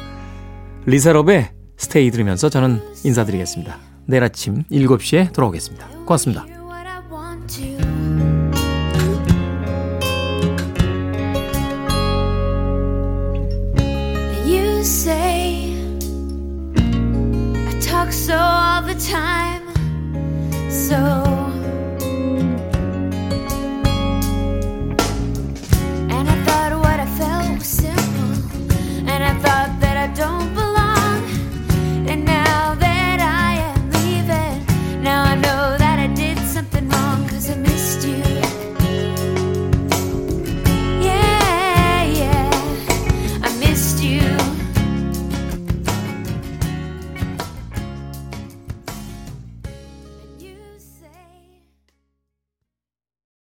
[0.85, 3.79] 리사롭의 스테이 들으면서 저는 인사드리겠습니다.
[4.05, 5.87] 내일 아침 7시에 돌아오겠습니다.
[6.05, 6.45] 고맙습니다.
[18.11, 19.63] So all the time,
[20.69, 21.62] so